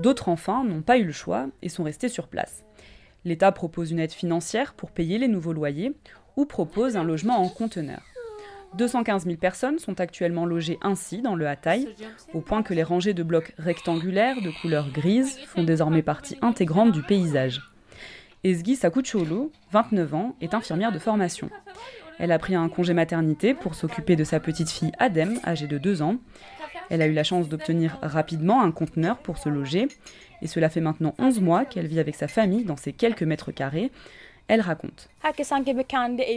[0.00, 2.62] d'autres enfin n'ont pas eu le choix et sont restés sur place.
[3.24, 5.94] L'État propose une aide financière pour payer les nouveaux loyers
[6.36, 8.02] ou propose un logement en conteneur.
[8.74, 11.88] 215 000 personnes sont actuellement logées ainsi dans le Hatay,
[12.34, 16.92] au point que les rangées de blocs rectangulaires de couleur grise font désormais partie intégrante
[16.92, 17.62] du paysage.
[18.46, 21.50] Ezgi Sakucholu, 29 ans, est infirmière de formation.
[22.20, 25.78] Elle a pris un congé maternité pour s'occuper de sa petite fille Adem, âgée de
[25.78, 26.18] 2 ans.
[26.88, 29.88] Elle a eu la chance d'obtenir rapidement un conteneur pour se loger,
[30.42, 33.50] et cela fait maintenant 11 mois qu'elle vit avec sa famille dans ces quelques mètres
[33.50, 33.90] carrés.
[34.48, 35.08] Elle raconte.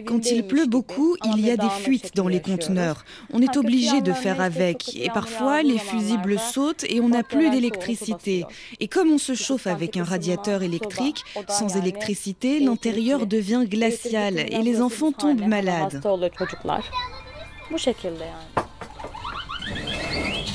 [0.06, 3.06] Quand il pleut beaucoup, il y a des fuites dans les conteneurs.
[3.32, 4.95] On est obligé de faire avec.
[4.95, 8.45] Et parfois, les fusibles sautent et on n'a plus d'électricité.
[8.80, 14.62] Et comme on se chauffe avec un radiateur électrique, sans électricité, l'intérieur devient glacial et
[14.63, 16.02] les enfants tombent malades.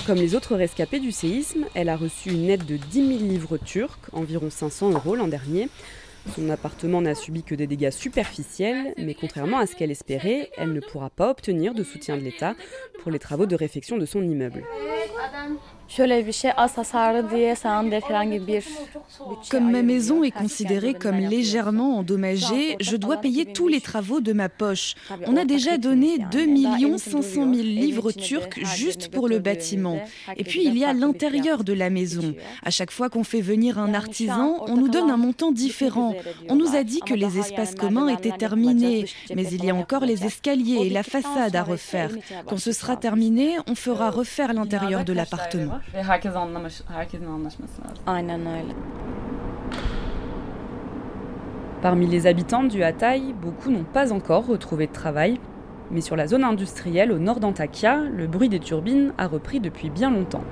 [0.06, 3.56] Comme les autres rescapés du séisme, elle a reçu une aide de 10 000 livres
[3.58, 5.68] turcs, environ 500 euros l'an dernier.
[6.32, 10.72] Son appartement n'a subi que des dégâts superficiels, mais contrairement à ce qu'elle espérait, elle
[10.72, 12.54] ne pourra pas obtenir de soutien de l'État
[13.00, 14.64] pour les travaux de réfection de son immeuble.
[19.50, 24.32] Comme ma maison est considérée comme légèrement endommagée, je dois payer tous les travaux de
[24.32, 24.94] ma poche.
[25.26, 30.00] On a déjà donné 2 500 000 livres turcs juste pour le bâtiment.
[30.36, 32.34] Et puis il y a l'intérieur de la maison.
[32.62, 36.14] À chaque fois qu'on fait venir un artisan, on nous donne un montant différent.
[36.48, 40.04] On nous a dit que les espaces communs étaient terminés, mais il y a encore
[40.04, 42.10] les escaliers et la façade à refaire.
[42.46, 45.73] Quand ce sera terminé, on fera refaire l'intérieur de l'appartement.
[51.82, 55.38] Parmi les habitants du Hatay, beaucoup n'ont pas encore retrouvé de travail.
[55.90, 59.90] Mais sur la zone industrielle au nord d'Antakya, le bruit des turbines a repris depuis
[59.90, 60.44] bien longtemps.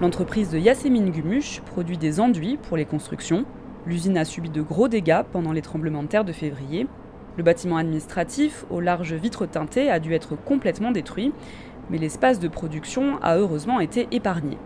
[0.00, 3.44] L'entreprise de Yasemin Gumush produit des enduits pour les constructions.
[3.86, 6.86] L'usine a subi de gros dégâts pendant les tremblements de terre de février.
[7.36, 11.32] Le bâtiment administratif, aux larges vitres teintées, a dû être complètement détruit
[11.92, 14.56] mais l'espace de production a heureusement été épargné.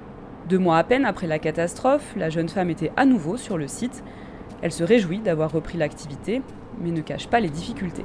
[0.48, 3.66] Deux mois à peine après la catastrophe, la jeune femme était à nouveau sur le
[3.66, 4.04] site.
[4.62, 6.40] Elle se réjouit d'avoir repris l'activité,
[6.80, 8.04] mais ne cache pas les difficultés.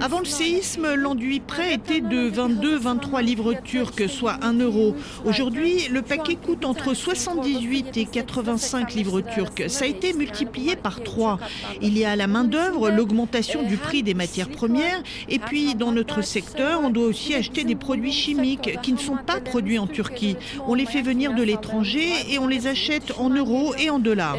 [0.00, 4.94] Avant le séisme, l'enduit prêt était de 22-23 livres turcs, soit 1 euro.
[5.24, 9.68] Aujourd'hui, le paquet coûte entre 78 et 85 livres turcs.
[9.68, 11.38] Ça a été multiplié par 3.
[11.82, 16.22] Il y a la main-d'œuvre, l'augmentation du prix des matières premières, et puis dans notre
[16.22, 20.36] secteur, on doit aussi acheter des produits chimiques qui ne sont pas produits en Turquie.
[20.66, 24.36] On les fait venir de l'étranger et on les achète en euros et en dollars.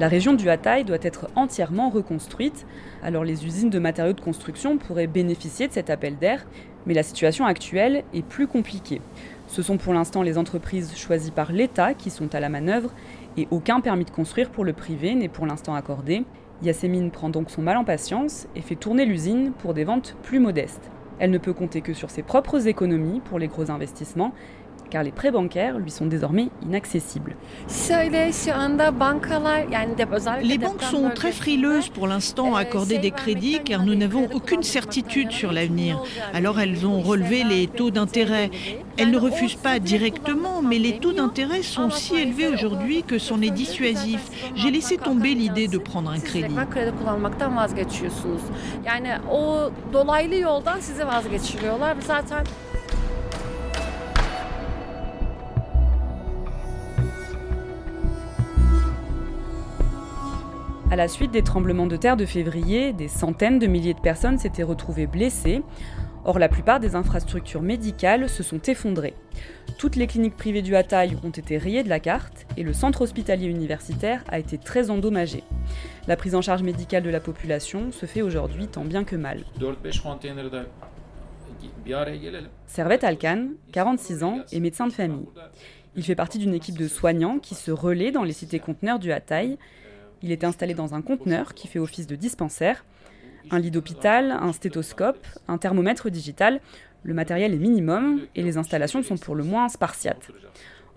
[0.00, 2.66] La région du Hatay doit être entièrement reconstruite,
[3.04, 6.44] alors les usines de matériaux de construction pourraient bénéficier de cet appel d'air,
[6.84, 9.00] mais la situation actuelle est plus compliquée.
[9.46, 12.90] Ce sont pour l'instant les entreprises choisies par l'État qui sont à la manœuvre
[13.36, 16.24] et aucun permis de construire pour le privé n'est pour l'instant accordé.
[16.60, 20.40] Yasemine prend donc son mal en patience et fait tourner l'usine pour des ventes plus
[20.40, 20.90] modestes.
[21.20, 24.32] Elle ne peut compter que sur ses propres économies pour les gros investissements
[24.94, 27.34] car les prêts bancaires lui sont désormais inaccessibles.
[30.44, 34.62] Les banques sont très frileuses pour l'instant à accorder des crédits car nous n'avons aucune
[34.62, 36.00] certitude sur l'avenir.
[36.32, 38.52] Alors elles ont relevé les taux d'intérêt.
[38.96, 43.42] Elles ne refusent pas directement, mais les taux d'intérêt sont si élevés aujourd'hui que c'en
[43.42, 44.20] est dissuasif.
[44.54, 46.54] J'ai laissé tomber l'idée de prendre un crédit.
[60.94, 64.38] À la suite des tremblements de terre de février, des centaines de milliers de personnes
[64.38, 65.60] s'étaient retrouvées blessées.
[66.24, 69.14] Or, la plupart des infrastructures médicales se sont effondrées.
[69.76, 73.02] Toutes les cliniques privées du Hatay ont été rayées de la carte et le centre
[73.02, 75.42] hospitalier universitaire a été très endommagé.
[76.06, 79.40] La prise en charge médicale de la population se fait aujourd'hui tant bien que mal.
[82.68, 85.26] Servet Alkan, 46 ans, est médecin de famille.
[85.96, 89.10] Il fait partie d'une équipe de soignants qui se relaient dans les cités conteneurs du
[89.10, 89.58] Hatay
[90.24, 92.86] il est installé dans un conteneur qui fait office de dispensaire.
[93.50, 96.62] Un lit d'hôpital, un stéthoscope, un thermomètre digital.
[97.02, 100.30] Le matériel est minimum et les installations sont pour le moins spartiates.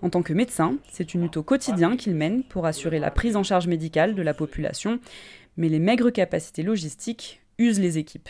[0.00, 3.36] En tant que médecin, c'est une lutte au quotidien qu'il mène pour assurer la prise
[3.36, 4.98] en charge médicale de la population,
[5.58, 8.28] mais les maigres capacités logistiques usent les équipes.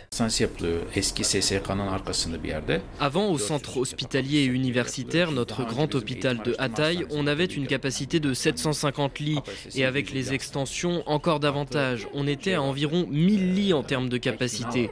[2.99, 8.21] Avant, au centre hospitalier et universitaire, notre grand hôpital de Hatay, on avait une capacité
[8.21, 9.39] de 750 lits
[9.75, 12.09] et avec les extensions, encore davantage.
[12.15, 14.91] On était à environ 1000 lits en termes de capacité.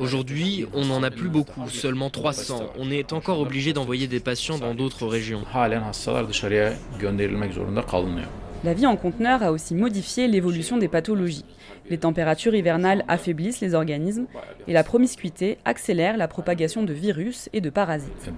[0.00, 2.72] Aujourd'hui, on n'en a plus beaucoup, seulement 300.
[2.78, 5.44] On est encore obligé d'envoyer des patients dans d'autres régions.
[8.64, 11.44] La vie en conteneur a aussi modifié l'évolution des pathologies.
[11.90, 14.26] Les températures hivernales affaiblissent les organismes
[14.66, 18.30] et la promiscuité accélère la propagation de virus et de parasites.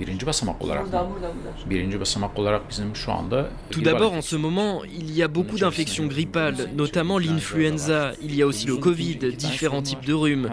[3.71, 8.13] Tout d'abord, en ce moment, il y a beaucoup d'infections grippales, notamment l'influenza.
[8.23, 10.51] Il y a aussi le Covid, différents types de rhumes.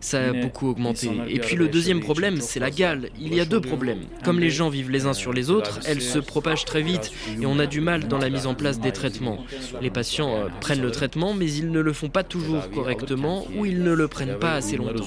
[0.00, 1.10] Ça a beaucoup augmenté.
[1.28, 3.10] Et puis le deuxième problème, c'est la gale.
[3.20, 4.00] Il y a deux problèmes.
[4.24, 7.46] Comme les gens vivent les uns sur les autres, elles se propagent très vite et
[7.46, 9.44] on a du mal dans la mise en place des traitements.
[9.80, 13.66] Les patients euh, prennent le traitement, mais ils ne le font pas toujours correctement ou
[13.66, 15.04] ils ne le prennent pas assez longtemps.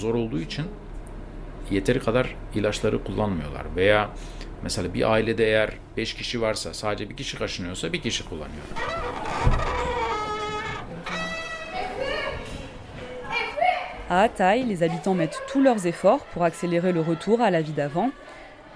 [14.14, 17.72] À Hatay, les habitants mettent tous leurs efforts pour accélérer le retour à la vie
[17.72, 18.12] d'avant.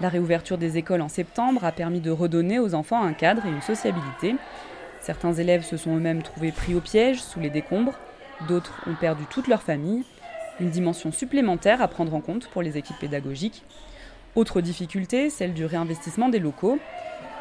[0.00, 3.48] La réouverture des écoles en septembre a permis de redonner aux enfants un cadre et
[3.48, 4.34] une sociabilité.
[5.00, 7.94] Certains élèves se sont eux-mêmes trouvés pris au piège sous les décombres,
[8.48, 10.02] d'autres ont perdu toute leur famille.
[10.58, 13.62] Une dimension supplémentaire à prendre en compte pour les équipes pédagogiques.
[14.34, 16.80] Autre difficulté, celle du réinvestissement des locaux.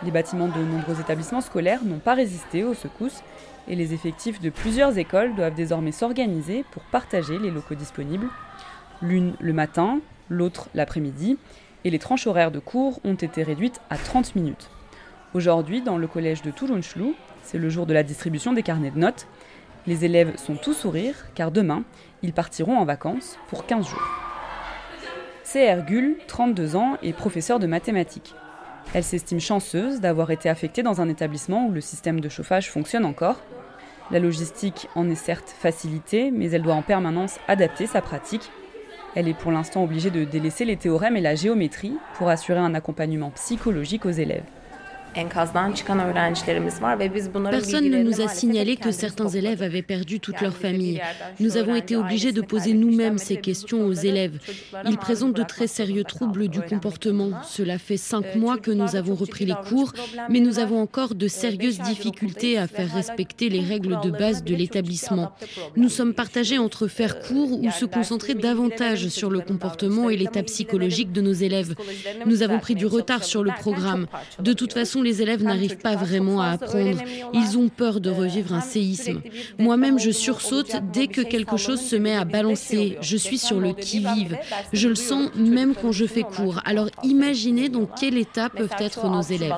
[0.04, 3.24] Les bâtiments de nombreux établissements scolaires n'ont pas résisté aux secousses
[3.68, 8.28] et les effectifs de plusieurs écoles doivent désormais s'organiser pour partager les locaux disponibles,
[9.02, 10.00] l'une le matin,
[10.30, 11.38] l'autre l'après-midi,
[11.84, 14.70] et les tranches horaires de cours ont été réduites à 30 minutes.
[15.34, 17.14] Aujourd'hui, dans le collège de Toulonchlou,
[17.44, 19.28] c'est le jour de la distribution des carnets de notes.
[19.86, 21.84] Les élèves sont tous sourires car demain,
[22.24, 24.08] ils partiront en vacances pour 15 jours.
[25.44, 25.86] C.R.
[25.86, 28.36] Gull, 32 ans, est professeur de mathématiques.
[28.94, 33.06] Elle s'estime chanceuse d'avoir été affectée dans un établissement où le système de chauffage fonctionne
[33.06, 33.42] encore.
[34.10, 38.50] La logistique en est certes facilitée, mais elle doit en permanence adapter sa pratique.
[39.16, 42.74] Elle est pour l'instant obligée de délaisser les théorèmes et la géométrie pour assurer un
[42.74, 44.46] accompagnement psychologique aux élèves.
[47.50, 51.02] Personne ne nous a signalé que certains élèves avaient perdu toute leur famille.
[51.40, 54.38] Nous avons été obligés de poser nous-mêmes ces questions aux élèves.
[54.88, 57.32] Ils présentent de très sérieux troubles du comportement.
[57.44, 59.94] Cela fait cinq mois que nous avons repris les cours,
[60.30, 64.54] mais nous avons encore de sérieuses difficultés à faire respecter les règles de base de
[64.54, 65.32] l'établissement.
[65.76, 70.44] Nous sommes partagés entre faire cours ou se concentrer davantage sur le comportement et l'état
[70.44, 71.74] psychologique de nos élèves.
[72.26, 74.06] Nous avons pris du retard sur le programme.
[74.40, 77.02] De toute façon, les élèves n'arrivent pas vraiment à apprendre.
[77.34, 79.22] Ils ont peur de revivre un séisme.
[79.58, 82.98] Moi-même, je sursaute dès que quelque chose se met à balancer.
[83.02, 84.38] Je suis sur le qui-vive.
[84.74, 86.60] Je le sens même quand je fais cours.
[86.66, 89.56] Alors imaginez dans quel état peuvent être nos élèves.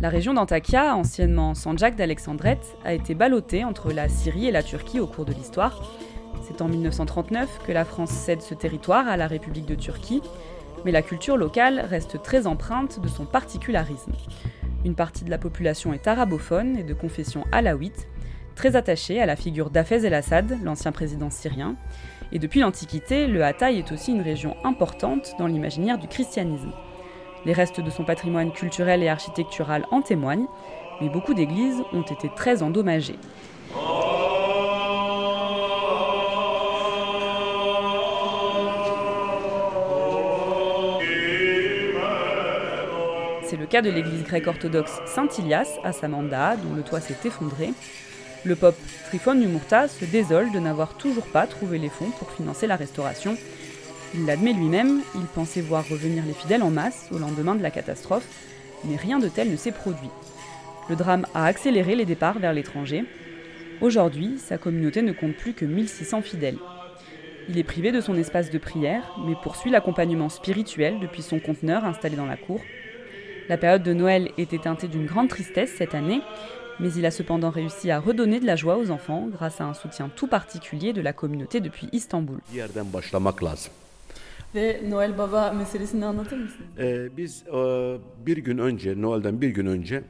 [0.00, 5.00] La région d'Antakya, anciennement Sanjak d'Alexandrette, a été ballottée entre la Syrie et la Turquie
[5.00, 5.82] au cours de l'histoire.
[6.42, 10.22] C'est en 1939 que la France cède ce territoire à la République de Turquie,
[10.84, 14.12] mais la culture locale reste très empreinte de son particularisme.
[14.84, 18.06] Une partie de la population est arabophone et de confession alaouite.
[18.54, 21.76] très attaché à la figure d'Afez el-Assad, l'ancien président syrien.
[22.32, 26.72] Et depuis l'Antiquité, le Hatay est aussi une région importante dans l'imaginaire du christianisme.
[27.44, 30.48] Les restes de son patrimoine culturel et architectural en témoignent,
[31.00, 33.18] mais beaucoup d'églises ont été très endommagées.
[43.48, 47.72] C'est le cas de l'église grecque orthodoxe Saint-Ilias à Samanda, dont le toit s'est effondré.
[48.44, 48.76] Le pope
[49.06, 53.38] Trifon Numurta se désole de n'avoir toujours pas trouvé les fonds pour financer la restauration.
[54.14, 57.70] Il l'admet lui-même, il pensait voir revenir les fidèles en masse au lendemain de la
[57.70, 58.28] catastrophe,
[58.84, 60.10] mais rien de tel ne s'est produit.
[60.90, 63.06] Le drame a accéléré les départs vers l'étranger.
[63.80, 66.58] Aujourd'hui, sa communauté ne compte plus que 1600 fidèles.
[67.48, 71.86] Il est privé de son espace de prière, mais poursuit l'accompagnement spirituel depuis son conteneur
[71.86, 72.60] installé dans la cour.
[73.48, 76.20] La période de Noël était teintée d'une grande tristesse cette année,
[76.80, 79.72] mais il a cependant réussi à redonner de la joie aux enfants grâce à un
[79.72, 82.40] soutien tout particulier de la communauté depuis Istanbul.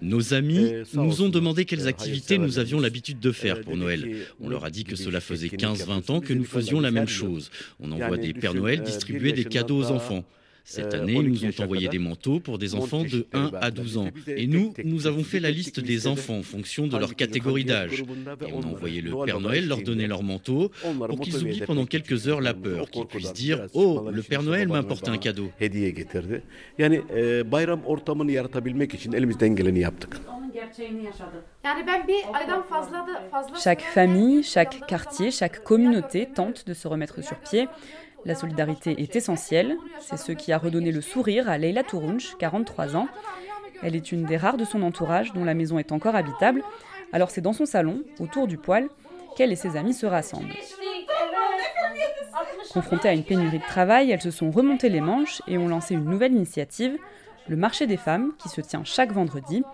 [0.03, 4.27] Nos amis nous ont demandé quelles activités nous avions l'habitude de faire pour Noël.
[4.41, 7.51] On leur a dit que cela faisait 15-20 ans que nous faisions la même chose.
[7.81, 10.25] On envoie des Pères Noël distribuer des cadeaux aux enfants.
[10.69, 13.97] Cette année, ils nous ont envoyé des manteaux pour des enfants de 1 à 12
[13.97, 14.09] ans.
[14.27, 18.03] Et nous, nous avons fait la liste des enfants en fonction de leur catégorie d'âge.
[18.47, 20.71] Et on a envoyé le Père Noël leur donner leur manteau
[21.09, 24.69] pour qu'ils oublient pendant quelques heures la peur, qu'ils puissent dire Oh, le Père Noël
[24.69, 25.51] m'a apporté un cadeau.
[33.63, 37.69] Chaque famille, chaque quartier, chaque communauté tente de se remettre sur pied.
[38.25, 39.77] La solidarité est essentielle.
[40.01, 43.09] C'est ce qui a redonné le sourire à Leila Tourounch, 43 ans.
[43.83, 46.63] Elle est une des rares de son entourage dont la maison est encore habitable.
[47.13, 48.89] Alors c'est dans son salon, autour du poêle,
[49.37, 50.55] qu'elle et ses amis se rassemblent.
[52.73, 55.95] Confrontées à une pénurie de travail, elles se sont remontées les manches et ont lancé
[55.95, 56.99] une nouvelle initiative,
[57.49, 59.65] le marché des femmes, qui se tient chaque vendredi.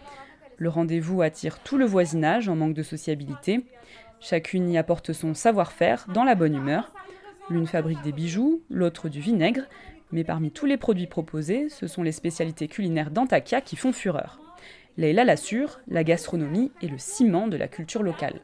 [0.58, 3.66] Le rendez-vous attire tout le voisinage en manque de sociabilité.
[4.20, 6.92] Chacune y apporte son savoir-faire dans la bonne humeur.
[7.50, 9.62] L'une fabrique des bijoux, l'autre du vinaigre,
[10.12, 14.38] mais parmi tous les produits proposés, ce sont les spécialités culinaires d'Antakya qui font fureur.
[14.96, 18.40] Leila l'assure, la gastronomie est le ciment de la culture locale.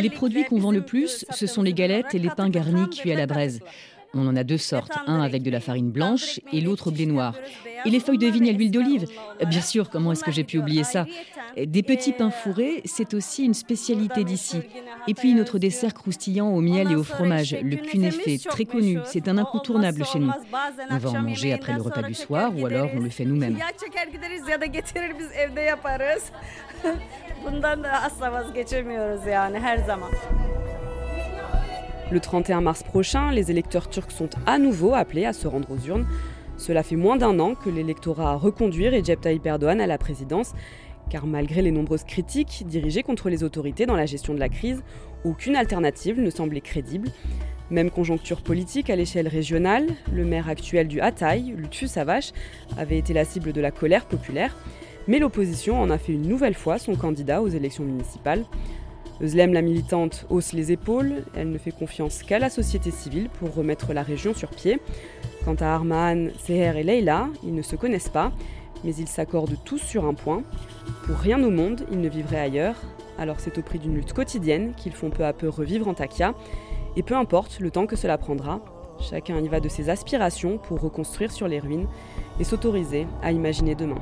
[0.00, 3.12] Les produits qu'on vend le plus, ce sont les galettes et les pains garnis cuits
[3.12, 3.60] à la braise.
[4.14, 7.06] On en a deux sortes, un avec de la farine blanche et l'autre au blé
[7.06, 7.34] noir.
[7.84, 9.06] Et les feuilles de vigne à l'huile d'olive.
[9.46, 11.06] Bien sûr, comment est-ce que j'ai pu oublier ça?
[11.56, 14.60] Des petits pains fourrés, c'est aussi une spécialité d'ici.
[15.08, 19.28] Et puis notre dessert croustillant au miel et au fromage, le kunefe, très connu, c'est
[19.28, 20.30] un incontournable chez nous.
[20.90, 23.58] On va en manger après le repas du soir ou alors on le fait nous-mêmes.
[32.12, 35.88] Le 31 mars prochain, les électeurs turcs sont à nouveau appelés à se rendre aux
[35.88, 36.06] urnes.
[36.56, 40.52] Cela fait moins d'un an que l'électorat a reconduit Recep Tayyip Erdogan à la présidence,
[41.10, 44.84] car malgré les nombreuses critiques dirigées contre les autorités dans la gestion de la crise,
[45.24, 47.08] aucune alternative ne semblait crédible.
[47.70, 52.32] Même conjoncture politique à l'échelle régionale, le maire actuel du Hatay, Lutfu Savaş,
[52.78, 54.56] avait été la cible de la colère populaire,
[55.08, 58.44] mais l'opposition en a fait une nouvelle fois son candidat aux élections municipales.
[59.22, 61.24] Özlem, la militante, hausse les épaules.
[61.34, 64.78] Elle ne fait confiance qu'à la société civile pour remettre la région sur pied.
[65.44, 68.32] Quant à Arman, Seher et Leila, ils ne se connaissent pas,
[68.84, 70.42] mais ils s'accordent tous sur un point.
[71.06, 72.76] Pour rien au monde, ils ne vivraient ailleurs.
[73.18, 76.34] Alors c'est au prix d'une lutte quotidienne qu'ils font peu à peu revivre Antakya.
[76.96, 78.60] Et peu importe le temps que cela prendra,
[79.00, 81.86] chacun y va de ses aspirations pour reconstruire sur les ruines
[82.40, 83.98] et s'autoriser à imaginer demain.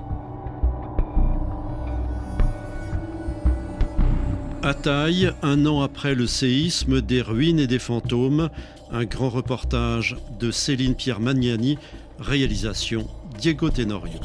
[4.65, 8.49] À taille, un an après le séisme, des ruines et des fantômes,
[8.91, 11.77] un grand reportage de Céline Pierre Magnani,
[12.19, 13.07] réalisation
[13.39, 14.19] Diego Tenorio.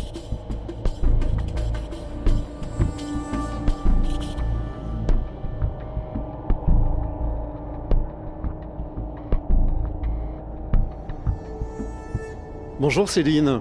[12.79, 13.59] Bonjour Céline.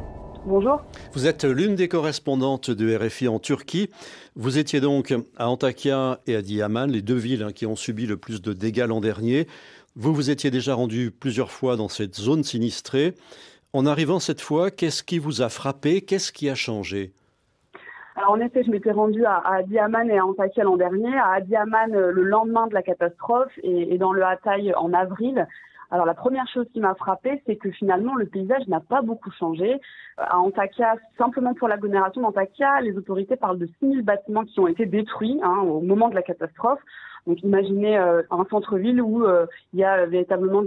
[0.49, 0.81] Bonjour.
[1.13, 3.91] Vous êtes l'une des correspondantes de RFI en Turquie.
[4.35, 8.07] Vous étiez donc à Antakya et à Diaman, les deux villes hein, qui ont subi
[8.07, 9.47] le plus de dégâts l'an dernier.
[9.95, 13.13] Vous vous étiez déjà rendu plusieurs fois dans cette zone sinistrée.
[13.75, 16.01] En arrivant cette fois, qu'est-ce qui vous a frappé?
[16.01, 17.13] Qu'est-ce qui a changé?
[18.17, 21.15] Alors en effet, je m'étais rendue à, à Diaman et à Antakya l'an dernier.
[21.15, 25.47] À Diaman le lendemain de la catastrophe et, et dans le Hatay en avril.
[25.91, 29.31] Alors la première chose qui m'a frappée, c'est que finalement le paysage n'a pas beaucoup
[29.31, 29.75] changé.
[29.75, 29.77] Euh,
[30.17, 34.85] à Antakya, simplement pour l'agglomération d'Antakya, les autorités parlent de 6000 bâtiments qui ont été
[34.85, 36.81] détruits hein, au moment de la catastrophe.
[37.29, 40.65] Donc imaginez euh, un centre-ville où euh, il y a véritablement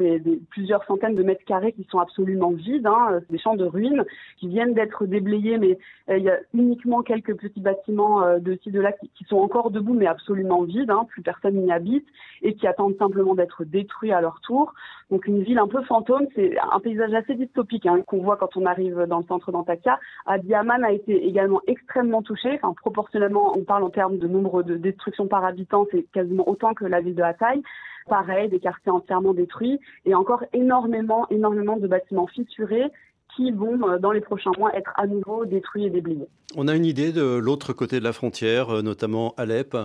[0.51, 4.05] plusieurs centaines de mètres carrés qui sont absolument vides, hein, des champs de ruines
[4.37, 8.69] qui viennent d'être déblayés, mais euh, il y a uniquement quelques petits bâtiments de ci
[8.69, 12.05] de là qui, qui, sont encore debout, mais absolument vides, hein, plus personne n'y habite
[12.43, 14.71] et qui attendent simplement d'être détruits à leur tour.
[15.09, 18.55] Donc une ville un peu fantôme, c'est un paysage assez dystopique hein, qu'on voit quand
[18.55, 19.99] on arrive dans le centre d'Antakya.
[20.27, 24.77] Adiaman a été également extrêmement touché, enfin proportionnellement, on parle en termes de nombre de
[24.77, 27.61] destructions par habitant, c'est quasiment autant que la ville de Hatay.
[28.07, 32.89] Pareil, des quartiers entièrement détruits et encore énormément, énormément de bâtiments fissurés
[33.35, 36.27] qui vont, euh, dans les prochains mois, être à nouveau détruits et déblayés.
[36.57, 39.75] On a une idée de l'autre côté de la frontière, euh, notamment Alep?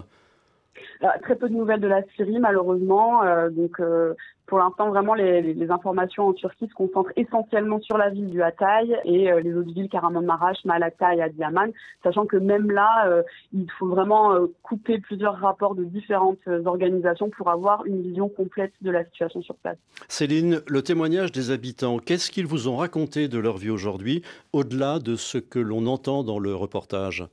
[1.03, 3.23] Euh, très peu de nouvelles de la Syrie, malheureusement.
[3.23, 4.15] Euh, donc, euh,
[4.47, 8.97] pour l'instant, vraiment, les, informations en Turquie se concentrent essentiellement sur la ville du Hatay
[9.05, 11.73] et les autres villes, Kahramanmaraş, Malatya et Adiyaman,
[12.05, 13.23] sachant que même là,
[13.53, 18.91] il faut vraiment couper plusieurs rapports de différentes organisations pour avoir une vision complète de
[18.91, 19.79] la situation sur place.
[20.09, 24.23] Céline, le témoignage des habitants, qu'est-ce qu'ils vous ont raconté de leur vie aujourd'hui,
[24.53, 27.27] au-delà de ce que l'on entend dans le reportage?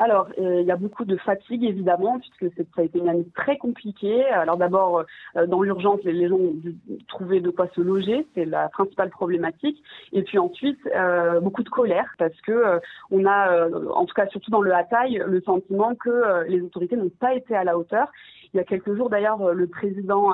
[0.00, 3.26] Alors, euh, il y a beaucoup de fatigue, évidemment, puisque ça a été une année
[3.34, 4.24] très compliquée.
[4.30, 5.04] Alors d'abord,
[5.36, 6.74] euh, dans l'urgence, les, gens ont dû
[7.06, 9.82] trouver de quoi se loger, c'est la principale problématique.
[10.14, 12.80] Et puis ensuite, euh, beaucoup de colère, parce que
[13.10, 17.10] on a, en tout cas surtout dans le Hatay, le sentiment que les autorités n'ont
[17.10, 18.10] pas été à la hauteur.
[18.52, 20.32] Il y a quelques jours, d'ailleurs, le président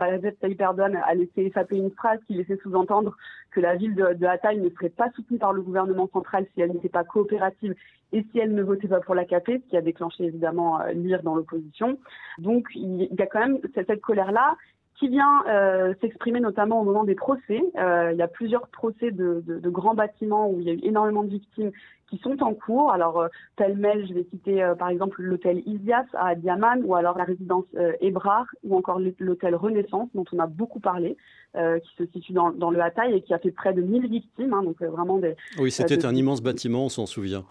[0.00, 3.14] Recep Tayyip a laissé échapper une phrase qui laissait sous-entendre
[3.50, 6.72] que la ville de, Hatay ne serait pas soutenue par le gouvernement central si elle
[6.72, 7.74] n'était pas coopérative
[8.12, 11.22] et si elle ne votait pas pour l'AKP, ce qui a déclenché évidemment euh, l'IR
[11.22, 11.98] dans l'opposition.
[12.38, 14.56] Donc il y a quand même cette, colère-là
[14.98, 17.62] qui vient euh, s'exprimer notamment au moment des procès.
[17.78, 20.72] Euh, il y a plusieurs procès de, de, de, grands bâtiments où il y a
[20.72, 21.70] eu énormément de victimes
[22.10, 22.90] qui sont en cours.
[22.90, 27.16] Alors, euh, pêle-mêle, je vais citer euh, par exemple l'hôtel Isias à Diaman ou alors
[27.16, 31.16] la résidence euh, Ebrar ou encore l'hôtel Renaissance dont on a beaucoup parlé,
[31.54, 34.52] qui se situe dans, dans, le Hatay et qui a fait près de 1000 victimes.
[34.52, 35.34] Hein, donc, vraiment des.
[35.58, 37.44] Oui, c'était un immense bâtiment, on s'en souvient.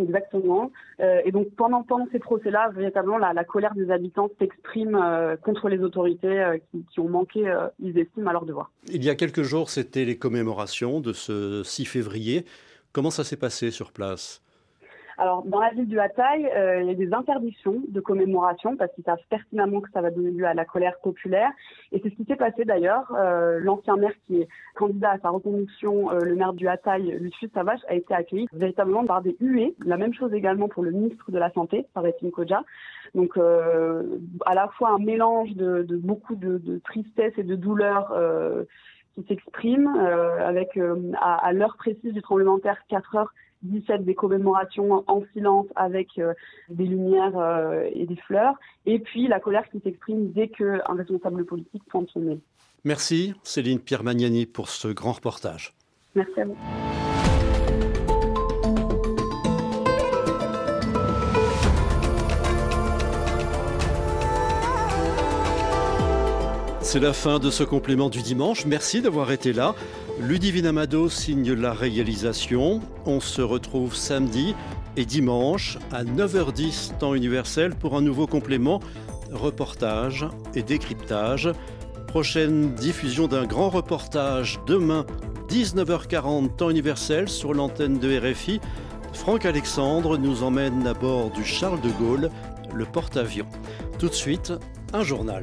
[0.00, 0.70] Exactement.
[1.00, 5.68] Euh, et donc pendant, pendant ces procès-là, véritablement, la, colère des habitants s'exprime euh, contre
[5.68, 8.70] les autorités euh, qui, qui, ont manqué, ils estiment, à leur devoir.
[8.88, 12.44] Il y a quelques jours, c'était les commémorations de ce 6 février.
[12.92, 14.42] Comment ça s'est passé sur place?
[15.20, 18.90] Alors, dans la ville du Hatay, euh, il y a des interdictions de commémoration parce
[18.94, 21.50] qu'ils savent pertinemment que ça va donner lieu à la colère populaire.
[21.92, 23.14] Et c'est ce qui s'est passé d'ailleurs.
[23.14, 27.50] Euh, L'ancien maire qui est candidat à sa reconduction, euh, le maire du Hatay, Lucius
[27.52, 29.74] Savage, a été accueilli véritablement par des huées.
[29.84, 32.62] La même chose également pour le ministre de la Santé, Paretin Koja.
[33.14, 34.02] Donc, euh,
[34.46, 38.64] à la fois un mélange de, de beaucoup de, de, tristesse et de douleur euh,
[39.14, 40.78] qui s'exprime avec
[41.20, 45.66] à, à l'heure précise du tremblement de terre, 4 heures 17 des commémorations en silence
[45.76, 46.34] avec euh,
[46.68, 48.54] des lumières euh, et des fleurs,
[48.86, 52.40] et puis la colère qui s'exprime dès qu'un responsable politique pointe son nez.
[52.84, 55.74] Merci Céline Pierre Magnani pour ce grand reportage.
[56.14, 56.56] Merci à vous.
[66.92, 68.66] C'est la fin de ce complément du dimanche.
[68.66, 69.76] Merci d'avoir été là.
[70.20, 72.80] Ludivine Amado signe la réalisation.
[73.06, 74.54] On se retrouve samedi
[74.96, 78.80] et dimanche à 9h10 temps universel pour un nouveau complément,
[79.32, 81.50] reportage et décryptage.
[82.06, 85.06] Prochaine diffusion d'un grand reportage demain
[85.48, 88.60] 19h40 temps universel sur l'antenne de RFI.
[89.14, 92.30] Franck Alexandre nous emmène à bord du Charles de Gaulle,
[92.74, 93.48] le porte-avions.
[93.98, 94.52] Tout de suite,
[94.92, 95.42] un journal.